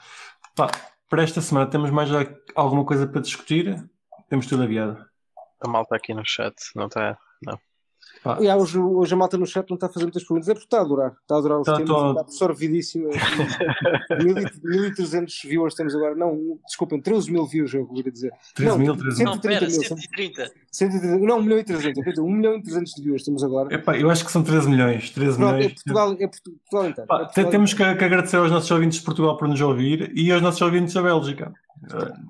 [0.54, 0.70] Pá,
[1.12, 2.08] para esta semana temos mais
[2.54, 3.86] alguma coisa para discutir?
[4.30, 4.96] Temos tudo aviado.
[5.60, 7.18] A malta aqui no chat, não está?
[7.44, 7.58] Não.
[8.22, 10.48] Pá, E há, hoje, hoje a malta no chat não está a fazer muitas perguntas,
[10.48, 13.08] é porque está a adorar, está a adorar os Tá, temas, tô- está absorvidíssimo.
[14.62, 18.32] 1300 viewers temos agora, não, desculpem, 13 mil views, eu queria dizer.
[18.54, 19.26] 13 mil, não, 13 mil.
[19.26, 20.52] Não, 130 pera, mil, 130.
[20.70, 23.24] 130, não, 1 milhão e 300, eu quero dizer, 1 milhão e 300 de viewers
[23.24, 23.74] temos agora.
[23.74, 25.10] Epá, eu acho que são 13 milhões.
[25.10, 25.74] 13 Pronto, é milhões.
[25.74, 27.08] Portugal, é Portu- Portugal inteiro.
[27.08, 30.12] Pá, é Portugal temos que, que agradecer aos nossos ouvintes de Portugal por nos ouvir
[30.14, 31.52] e aos nossos ouvintes da Bélgica.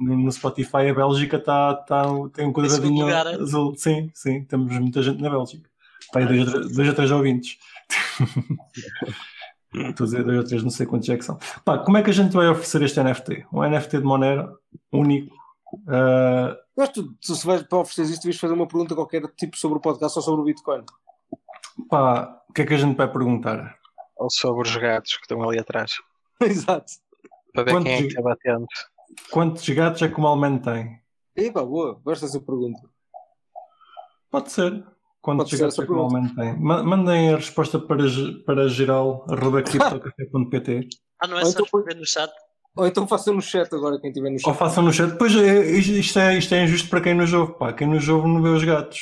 [0.00, 3.34] No Spotify a Bélgica tá, tá, tem um quadradinho lugar, é?
[3.34, 3.74] azul.
[3.76, 5.68] Sim, sim, temos muita gente na Bélgica.
[6.12, 7.58] Pá, e dois, três- dois a três ouvintes.
[9.74, 11.38] Estou a dizer dois ou três, não sei quantos é que são.
[11.64, 13.46] Pá, como é que a gente vai oferecer este NFT?
[13.52, 14.58] Um NFT de Monero
[14.92, 15.34] único.
[15.72, 19.56] Uh, Mas tu, tu, se vais para oferecer isto, devias fazer uma pergunta qualquer tipo
[19.56, 20.84] sobre o podcast ou sobre o Bitcoin.
[21.88, 23.76] pá, o que é que a gente vai perguntar?
[24.16, 25.92] Ou sobre os gatos que estão ali atrás.
[26.40, 26.92] Exato.
[27.54, 28.66] Para ver Quantos- quem é que está batendo.
[29.30, 31.00] Quantos gatos é que o Malman tem?
[31.36, 32.80] E pá, boa, gosto dessa pergunta.
[34.30, 34.84] Pode ser.
[35.20, 36.58] Quantos Pode ser gatos essa é que o Malman tem?
[36.58, 38.02] Ma- Mandem a resposta para,
[38.44, 40.88] para geral, arroba criptocafé.pt
[41.20, 42.30] Ah, não é só então- responder no chat?
[42.74, 44.48] Ou então façam no chat agora, quem estiver no chat.
[44.48, 45.16] ou façam no chat.
[45.18, 47.52] Pois é, isto é, isto é injusto para quem nos ouve.
[47.58, 47.70] Pá.
[47.72, 49.00] Quem nos ouve não vê os gatos.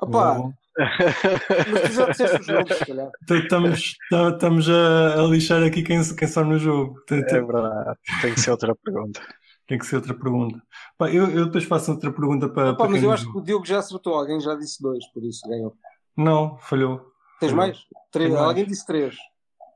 [0.00, 0.40] Opá,
[0.78, 3.10] mas tu já disseste os nomes, se calhar.
[3.26, 6.42] T- Estamos, t- estamos a, a lixar aqui quem, quem só.
[6.44, 7.98] T- t- É verdade.
[8.22, 9.20] Tem que ser outra pergunta.
[9.66, 10.62] Tem que ser outra pergunta.
[10.96, 13.40] Pá, eu, eu depois faço outra pergunta para, Opá, para mas eu acho que ouve.
[13.40, 15.74] o Diogo já acertou, alguém já disse dois, por isso ganhou.
[16.16, 16.98] Não, falhou.
[17.38, 17.56] Tens Falhou.
[17.56, 17.78] mais?
[18.10, 18.30] Três.
[18.30, 18.42] Mais.
[18.42, 19.14] Alguém disse três.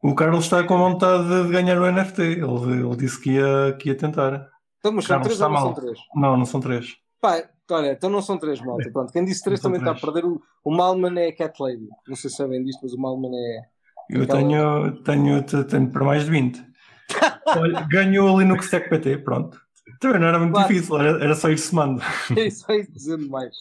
[0.03, 2.23] O Carlos está com vontade de ganhar o NFT.
[2.23, 2.43] Ele,
[2.87, 4.49] ele disse que ia, que ia tentar.
[4.79, 5.63] Então, mas são três ou não mal.
[5.63, 5.99] são três?
[6.15, 6.97] Não, não são três.
[7.21, 8.91] Pá, olha, então não são três, malta.
[8.93, 10.13] Pronto, quem disse três também está a três.
[10.13, 10.27] perder.
[10.29, 11.89] O, o Malman é a Cat Lady.
[12.07, 13.63] Não sei se sabem disto, mas o Malman é.
[14.11, 16.65] Eu Aquela- tenho, tenho, te- tenho para mais de 20.
[17.57, 19.61] Olha, ganhou ali no Stack PT, pronto.
[20.01, 20.69] Também não era muito Claro.
[20.69, 22.03] difícil, era, era só ir somando.
[22.37, 23.55] É isso aí dizendo mais.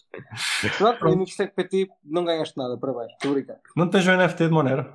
[0.78, 1.16] Pronto, Pronto.
[1.18, 3.12] no Stack PT não ganhaste nada, parabéns.
[3.12, 3.56] Estou a brincar.
[3.76, 4.92] Não tens o NFT de Monero.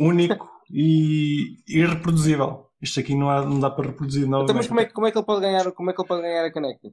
[0.00, 2.66] Único e irreproduzível.
[2.80, 5.10] Isto aqui não, há, não dá para reproduzir Então, mas como é, que- como é
[5.12, 6.88] que ele pode ganhar, como é que ele pode ganhar a caneca?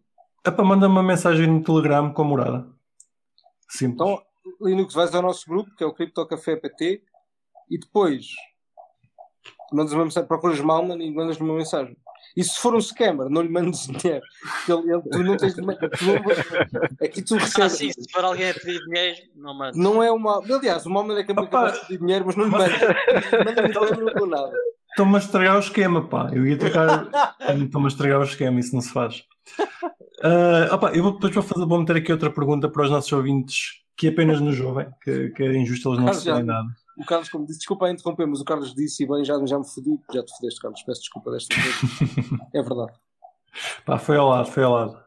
[0.46, 2.68] É para mandar uma mensagem no Telegram com a morada.
[3.70, 3.94] Simples.
[3.96, 4.22] Então,
[4.62, 7.02] Linux, vais ao nosso grupo, que é o Cripto Café PT,
[7.70, 8.28] e depois
[9.74, 11.98] mandas uma mensagem, procuras Malman e mandas-lhe uma mensagem.
[12.38, 14.24] E se for um scammer, não lhe mandes dinheiro.
[14.68, 15.56] Ele, ele- tu não tens.
[15.58, 15.70] Não,
[17.02, 17.72] aqui tu Ah, recebes.
[17.78, 19.78] sim, se for alguém a pedir dinheiro, não manda.
[19.78, 20.40] Não é uma.
[20.44, 21.72] Aliás, o Malman é capaz Opa.
[21.72, 22.72] de pedir dinheiro, mas não lhe mandas.
[23.46, 24.54] Manda-lhe dinheiro não dou nada.
[24.96, 26.30] Estão-me a estragar o esquema, pá.
[26.32, 27.10] Eu ia trocar.
[27.62, 29.26] Estão-me a estragar o esquema, isso não se faz.
[30.24, 33.12] Ah, opa, eu vou, depois vou, fazer, vou meter aqui outra pergunta para os nossos
[33.12, 36.14] ouvintes que apenas nos ouvem, que, que é injusto eles não já.
[36.14, 36.68] receberem nada.
[36.98, 39.60] o Carlos, como disse, desculpa a interromper, mas o Carlos disse e bem, já, já
[39.60, 41.76] me fodi, já te fodeste, Carlos, peço desculpa desta vez.
[42.56, 42.94] é verdade.
[43.86, 44.98] Pá, foi ao lado, foi ao lado.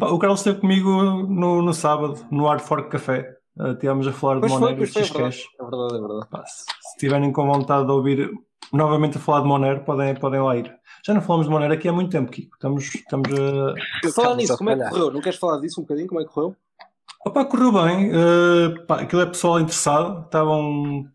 [0.00, 3.36] Pá, o Carlos esteve comigo no, no sábado, no Hard Fork Café.
[3.56, 5.10] Uh, estivemos a falar Pois de Monero e é Xcash.
[5.12, 5.46] verdade.
[5.60, 6.28] É verdade, é verdade.
[6.30, 8.30] Pá, se, se tiverem com vontade de ouvir
[8.74, 10.74] novamente a falar de Monero, podem, podem lá ir.
[11.06, 12.54] Já não falamos de Monero aqui há muito tempo, Kiko.
[12.54, 14.10] Estamos, estamos a.
[14.10, 15.10] Falar nisso, a como é que correu?
[15.12, 16.08] Não queres falar disso um bocadinho?
[16.08, 16.56] Como é que correu?
[17.24, 18.10] Opa, correu bem.
[18.10, 20.24] Uh, pá, aquilo é pessoal interessado.
[20.24, 21.06] Estavam.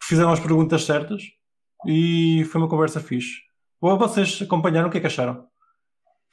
[0.00, 1.22] Fizeram as perguntas certas
[1.86, 3.42] e foi uma conversa fixe.
[3.80, 5.47] Ou vocês acompanharam, o que é que acharam?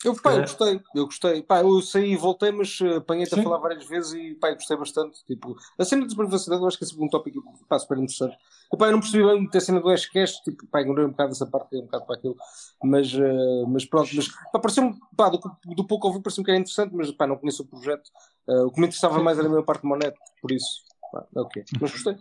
[0.04, 0.42] Eu, pá, eu É.
[0.42, 1.42] gostei, eu gostei.
[1.42, 4.78] Pá, eu saí e voltei, mas eh, apanhei-te a falar várias vezes e pá, gostei
[4.78, 5.24] bastante.
[5.26, 8.38] Tipo, a cena de privacidade eu acho que é sempre um tópico pá, super interessante.
[8.72, 11.12] Eu, pá, eu não percebi bem muito a cena do Ashcash, tipo, pá, ignorei um
[11.12, 12.36] bocado essa parte, um bocado para aquilo,
[12.84, 15.40] mas, eh, mas pronto, mas pá, pareceu-me, pá, do,
[15.76, 18.12] do pouco que ouvi pareceu-me que era interessante, mas pá, não conheço o projeto.
[18.48, 21.26] Eh, o que me interessava mais era a minha parte de Monet, por isso, pá,
[21.36, 21.64] é ok.
[21.80, 22.18] Mas gostei.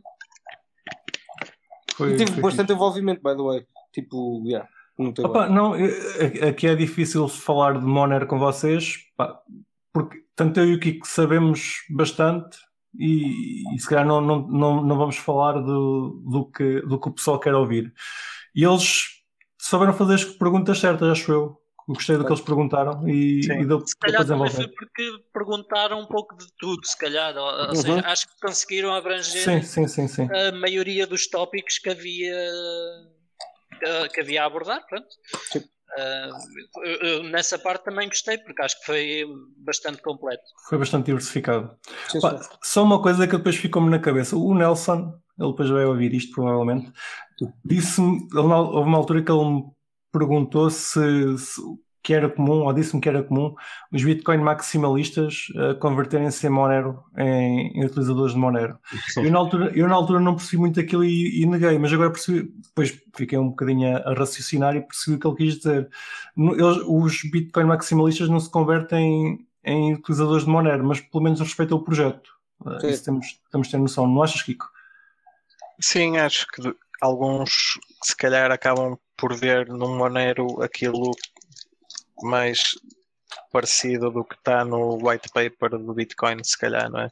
[1.96, 3.66] Foi, e tive foi bastante envolvimento, by the way.
[3.92, 4.68] Tipo, yeah.
[4.98, 5.74] Opa, não,
[6.48, 9.40] aqui é difícil falar de Monero com vocês, pá,
[9.92, 12.58] porque tanto eu e o Kiko sabemos bastante
[12.96, 17.08] e, e se calhar não, não, não, não vamos falar do, do, que, do que
[17.08, 17.92] o pessoal quer ouvir.
[18.54, 19.06] E eles
[19.60, 21.60] souberam fazer as perguntas certas, acho eu.
[21.86, 23.60] Gostei do que eles perguntaram e, Sim.
[23.60, 27.36] e deu Se calhar também foi porque perguntaram um pouco de tudo, se calhar.
[27.36, 27.74] Ou, ou Uhum.
[27.74, 30.28] seja, acho que conseguiram abranger Sim, sim, sim, sim.
[30.32, 32.34] a maioria dos tópicos que havia
[33.78, 35.06] que, que havia a abordar, pronto.
[35.52, 35.62] Sim.
[35.96, 36.30] Ah,
[36.84, 39.24] eu- eu nessa parte também gostei, porque acho que foi
[39.58, 40.42] bastante completo.
[40.68, 41.76] Foi bastante diversificado.
[42.10, 42.48] Sim, Pá, sim.
[42.62, 44.36] só uma coisa que depois ficou-me na cabeça.
[44.36, 46.92] O Nelson, ele depois vai ouvir isto provavelmente,
[47.64, 49.64] disse-me, houve uma altura que ele me
[50.12, 51.60] perguntou se, se-
[52.04, 53.54] que era comum, ou disse-me que era comum,
[53.90, 58.78] os Bitcoin maximalistas eh, converterem-se em Monero, em, em utilizadores de Monero.
[59.16, 62.10] Eu na, altura, eu na altura não percebi muito aquilo e, e neguei, mas agora
[62.10, 65.88] percebi, depois fiquei um bocadinho a, a raciocinar e percebi o que ele quis dizer.
[66.36, 71.40] No- eles- os Bitcoin maximalistas não se convertem em utilizadores de Monero, mas pelo menos
[71.40, 72.30] respeitam o projeto.
[72.60, 72.86] Uh.
[72.86, 74.66] Isso temos, temos de ter noção, não achas, Kiko?
[75.80, 76.62] Sim, acho que
[77.00, 81.12] alguns se calhar acabam por ver no Monero aquilo
[82.22, 82.60] mais
[83.52, 87.10] parecido do que está no white paper do Bitcoin, se calhar, não é?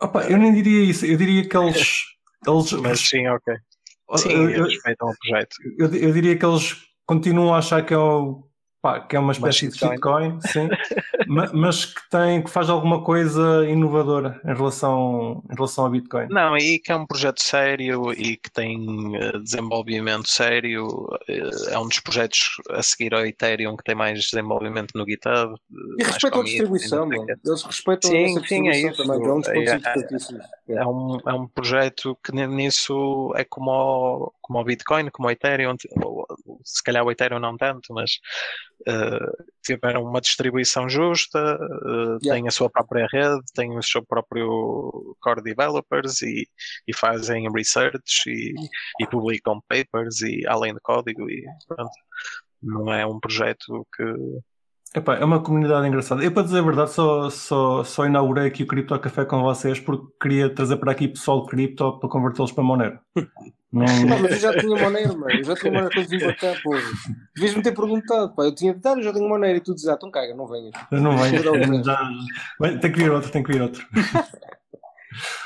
[0.00, 2.04] Opa, eu nem diria isso, eu diria que eles.
[2.46, 3.54] eles Mas sim, ok.
[4.16, 5.56] Sim, eu, eu, o projeto.
[5.78, 8.44] eu- eu diria que eles continuam a achar que é, o,
[8.82, 9.90] pá, que é uma espécie de shitcoin.
[10.32, 10.68] Bitcoin, sim,
[11.28, 16.28] ma- mas que, tem, que faz alguma coisa inovadora em relação, em relação a Bitcoin.
[16.30, 21.06] Não, e que é um projeto sério e que tem eh, desenvolvimento sério.
[21.28, 25.54] eh, é um dos projetos a seguir ao Ethereum que tem mais desenvolvimento no GitHub.
[25.98, 27.26] E mais respeitam a distribuição, mano.
[27.44, 29.02] Eles respeitam Sim, essa sim, é distribuição isso.
[29.02, 30.44] também, é um dos pontos É- importantíssimos.
[30.44, 30.60] É.
[30.74, 35.26] É um, é um projeto que ni- nisso é como o, como o Bitcoin, como
[35.26, 35.74] o Ethereum,
[36.64, 38.20] se calhar o Ethereum não tanto, mas
[38.86, 42.34] eh, tiveram uma distribuição justa, eh, Yeah.
[42.34, 46.48] têm a sua própria rede, têm o seu próprio core developers e,
[46.86, 48.54] e fazem research e,
[49.00, 51.90] e publicam papers e além de código e pronto.
[52.62, 54.04] Não é um projeto que
[54.94, 56.22] Epá, é uma comunidade engraçada.
[56.24, 59.78] Eu, para dizer a verdade, só, só, só inaugurei aqui o Cripto Café com vocês
[59.78, 62.98] porque queria trazer para aqui pessoal cripto para convertê-los para Monero.
[63.72, 65.38] Não, Não, mas eu já tinha Monero, mano.
[65.38, 66.74] Eu já tinha Monero quando vim para cá, pô.
[67.36, 68.42] Devias-me ter perguntado, pá.
[68.44, 70.48] Eu tinha de dar, eu já tenho Monero e tu dizes, ah, então caga, não
[70.48, 70.72] venhas.
[70.90, 71.84] não.
[71.84, 72.10] Já-
[72.58, 73.86] Bem, tem que vir outro, tem que vir outro.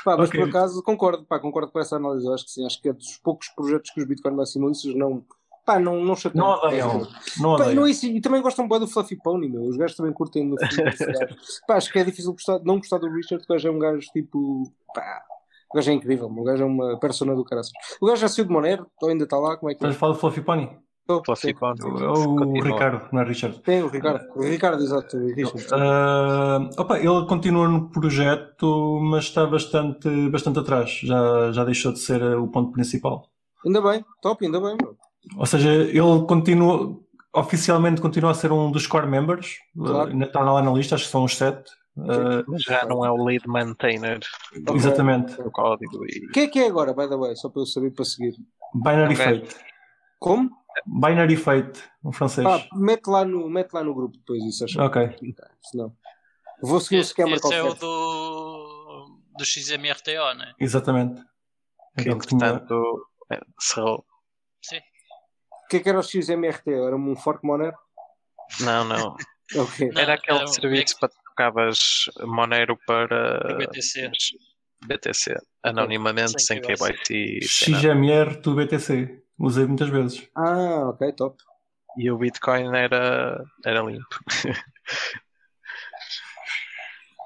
[0.03, 0.39] Pá, mas Ok.
[0.39, 2.25] por acaso concordo, pá, concordo com essa análise.
[2.27, 5.23] Eu acho que sim, acho que é dos poucos projetos que os Bitcoin maximalistas não,
[5.65, 6.45] pá, não, não chateiam.
[6.45, 7.07] Não odeiam.
[7.39, 9.63] Não Pá, e não é isso, e também gostam bem do Fluffy Pony, meu.
[9.63, 10.55] Os gajos também curtem no.
[11.67, 14.07] Pá, acho que é difícil gostar, não gostar do Richard, o gajo é um gajo
[14.13, 14.63] tipo.
[14.93, 15.23] Pá,
[15.73, 17.71] o gajo é incrível, o gajo é uma persona do caraças.
[17.99, 19.87] O gajo já saiu de Monero, ou ainda está lá, como é que é?
[19.89, 20.69] Estás a falar do Fluffy Pony?
[21.07, 21.53] Oh, Fluffy.
[21.53, 22.63] Pony É o continua.
[22.63, 23.61] Ricardo, não é Richard.
[23.61, 25.67] Tem o Ricardo, o Ricardo, exato, o Richard.
[25.71, 30.89] Ah, opa, ele continua no projeto, mas está bastante, bastante atrás.
[31.03, 33.27] Já, já deixou de ser o ponto principal.
[33.65, 34.95] Ainda bem, top, ainda bem, meu.
[35.37, 36.97] Ou seja, ele continua,
[37.33, 39.57] oficialmente continua a ser um dos core members.
[39.77, 40.09] Claro.
[40.09, 41.69] Uh, ainda está lá na lista, acho que são os sete.
[41.97, 44.19] Uh, Mas já não é o lead maintainer
[44.67, 44.75] Ok.
[44.75, 45.41] Exatamente.
[45.41, 47.35] do código e Quem é que é agora, by the way?
[47.37, 48.35] Só para eu saber para seguir.
[48.73, 49.25] Binary Ok.
[49.41, 49.55] Fate.
[50.19, 50.51] Como?
[50.85, 52.45] Binary Fate, um francês.
[52.45, 55.07] Pá, mete lá no, mete lá no grupo depois isso, acho Ok.
[55.07, 55.33] que
[55.71, 55.93] senão.
[56.61, 60.53] Vou seguir o scammer Esse é o do, do XMRTO, né?
[60.59, 61.21] Exatamente.
[61.97, 62.61] que Então, tinha-
[63.31, 63.99] eh, cerrou.
[63.99, 64.14] Sim.
[65.65, 66.71] O que é que era o XMRT?
[66.71, 67.75] Era um fork Monero?
[68.61, 69.15] Não, não.
[69.55, 69.91] Ok.
[69.93, 71.77] Não, Era aquele é um- serviço para trocavas
[72.23, 74.09] Monero para Para BTC.
[74.87, 75.35] BTC.
[75.63, 77.69] Anonimamente, sem, sem KYC.
[77.69, 77.79] nada.
[77.79, 79.21] XMR do BTC.
[79.37, 80.27] Usei muitas vezes.
[80.35, 81.37] Ah, ok, top.
[81.97, 84.07] E o Bitcoin era, era limpo.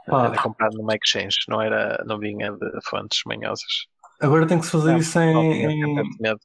[0.08, 0.26] Pá.
[0.28, 3.88] Era comprado numa exchange, não, era, não vinha de fontes manhosas.
[4.22, 6.36] Agora tem que se fazer Não, isso em, não tinha em-.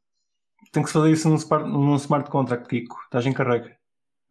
[0.74, 2.96] Tem que se fazer isso num smart, num smart contract, Kiko.
[3.04, 3.76] Estás em carrega.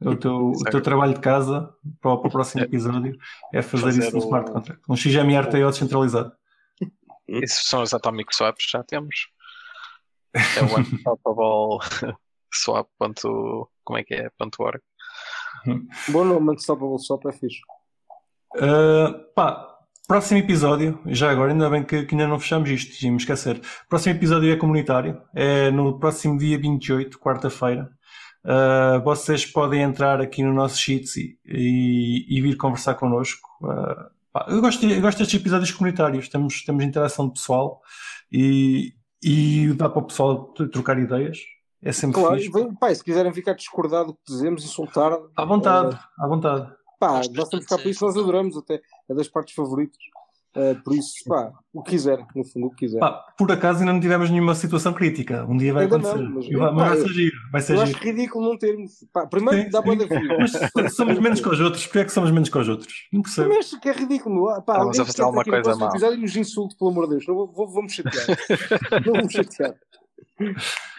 [0.02, 3.18] O teu, o teu trabalho de casa para o, para o próximo episódio
[3.54, 4.82] é fazer, Fazer isso num o- smart contract.
[4.90, 6.34] Um XMR TO descentralizado.
[7.28, 9.16] Isso são os Atomic Swaps, já temos.
[10.34, 12.18] É o Unstoppable
[12.54, 12.90] Swap.
[13.00, 14.30] Ponto, como é que é?
[14.38, 14.82] Ponto .org.
[16.10, 17.60] Bom nome, Unstoppable Swap é fixe.
[18.56, 19.73] Uh, pá,
[20.08, 23.62] próximo episódio, já agora, ainda bem que, que ainda não fechamos isto, ia me esquecer.
[23.90, 27.90] Próximo episódio é comunitário, é no próximo dia 28, quarta-feira.
[28.46, 33.48] Uh, vocês podem entrar aqui no nosso Sheets e, e, e vir conversar connosco.
[33.62, 37.82] Uh, pá, eu, gosto, eu gosto destes episódios comunitários, temos, temos interação de pessoal
[38.30, 38.94] e,
[39.24, 41.38] e dá para o pessoal trocar ideias.
[41.82, 42.52] É sempre Claro, fixe.
[42.52, 46.70] vem- pá, e se quiserem ficar discordado do que dizemos, insultar, À vontade, à vontade.
[47.08, 49.98] Pá, Gosto nós temos cá para isso, nós adoramos até, é das partes favoritas.
[50.56, 53.00] Eh, por isso, pá, o que quiserem, no fundo, o que quiserem.
[53.00, 55.44] Pá, por acaso ainda não tivemos nenhuma situação crítica.
[55.50, 56.30] Um dia vai Ainda não, acontecer.
[56.30, 57.38] mas- E vai, mas pá, vai giro.
[57.52, 59.04] Vai ser Eu acho ridículo não termos.
[59.12, 59.86] Pá, primeiro Sim, dá sim.
[59.86, 60.38] boa da vida.
[60.76, 61.84] Mas somos menos que os outros.
[61.88, 62.94] Porquê é que somos menos que os outros?
[63.12, 63.46] Não percebo.
[63.48, 64.62] Também acho que é ridículo.
[64.62, 65.90] Pá, Vamos a fazer alguma coisa mal.
[65.90, 67.28] episódio e nos insulte, pelo amor de Deus.
[67.28, 68.26] Não, vou, vou- vamos chatear.
[69.08, 69.74] não vamos chatear.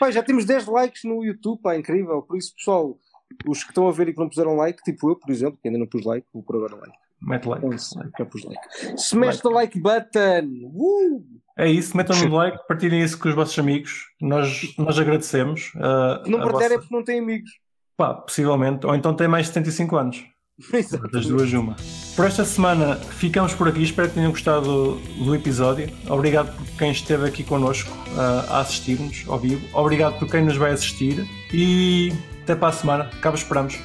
[0.00, 2.22] Pá, já temos 10 likes no YouTube, pá, incrível.
[2.22, 2.98] Por isso, pessoal,
[3.46, 5.68] os que estão a ver e que não puseram like, tipo eu, por exemplo, que
[5.68, 6.96] ainda não pus like, vou pôr agora like.
[7.22, 7.64] Mete like.
[7.64, 8.60] Então, se- já pus like.
[8.96, 10.70] Smash the like button!
[10.74, 11.24] Uh!
[11.56, 11.96] É isso.
[11.96, 12.58] Metam no like.
[12.68, 14.08] Partilhem isso com os vossos amigos.
[14.20, 15.70] Nós, nós agradecemos.
[15.72, 17.50] Se não a partilhar é vossa- porque não tem amigos.
[17.96, 18.84] Pá, possivelmente.
[18.86, 20.24] Ou então tem mais de 75 anos.
[21.12, 21.74] Das duas, uma.
[22.14, 23.82] Por esta semana ficamos por aqui.
[23.82, 25.88] Espero que tenham gostado do episódio.
[26.08, 29.66] Obrigado por quem esteve aqui connosco ah, a assistir-nos ao vivo.
[29.76, 31.26] Obrigado por quem nos vai assistir.
[31.52, 32.12] E
[32.44, 33.10] até para a semana.
[33.20, 33.76] Cá vos esperamos.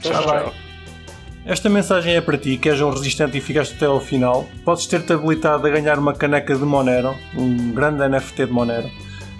[0.00, 0.52] Tchau, tchau.
[1.44, 4.48] Esta mensagem é para ti, que és um resistente e ficaste até ao final.
[4.64, 8.90] Podes ter-te habilitado a ganhar uma caneca de Monero, um grande NFT de Monero.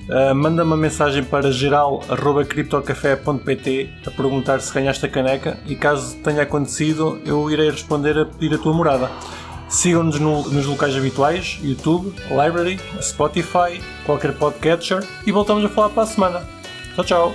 [0.08, 6.42] Uh, manda uma mensagem para geral.criptocafé.pt a perguntar se ganhaste a caneca e caso tenha
[6.42, 9.10] acontecido, eu irei responder a pedir a tua morada.
[9.68, 16.04] Sigam-nos no- nos locais habituais, YouTube, Library, Spotify, qualquer podcatcher e voltamos a falar para
[16.04, 16.48] a semana.
[16.94, 17.34] Tchau, tchau!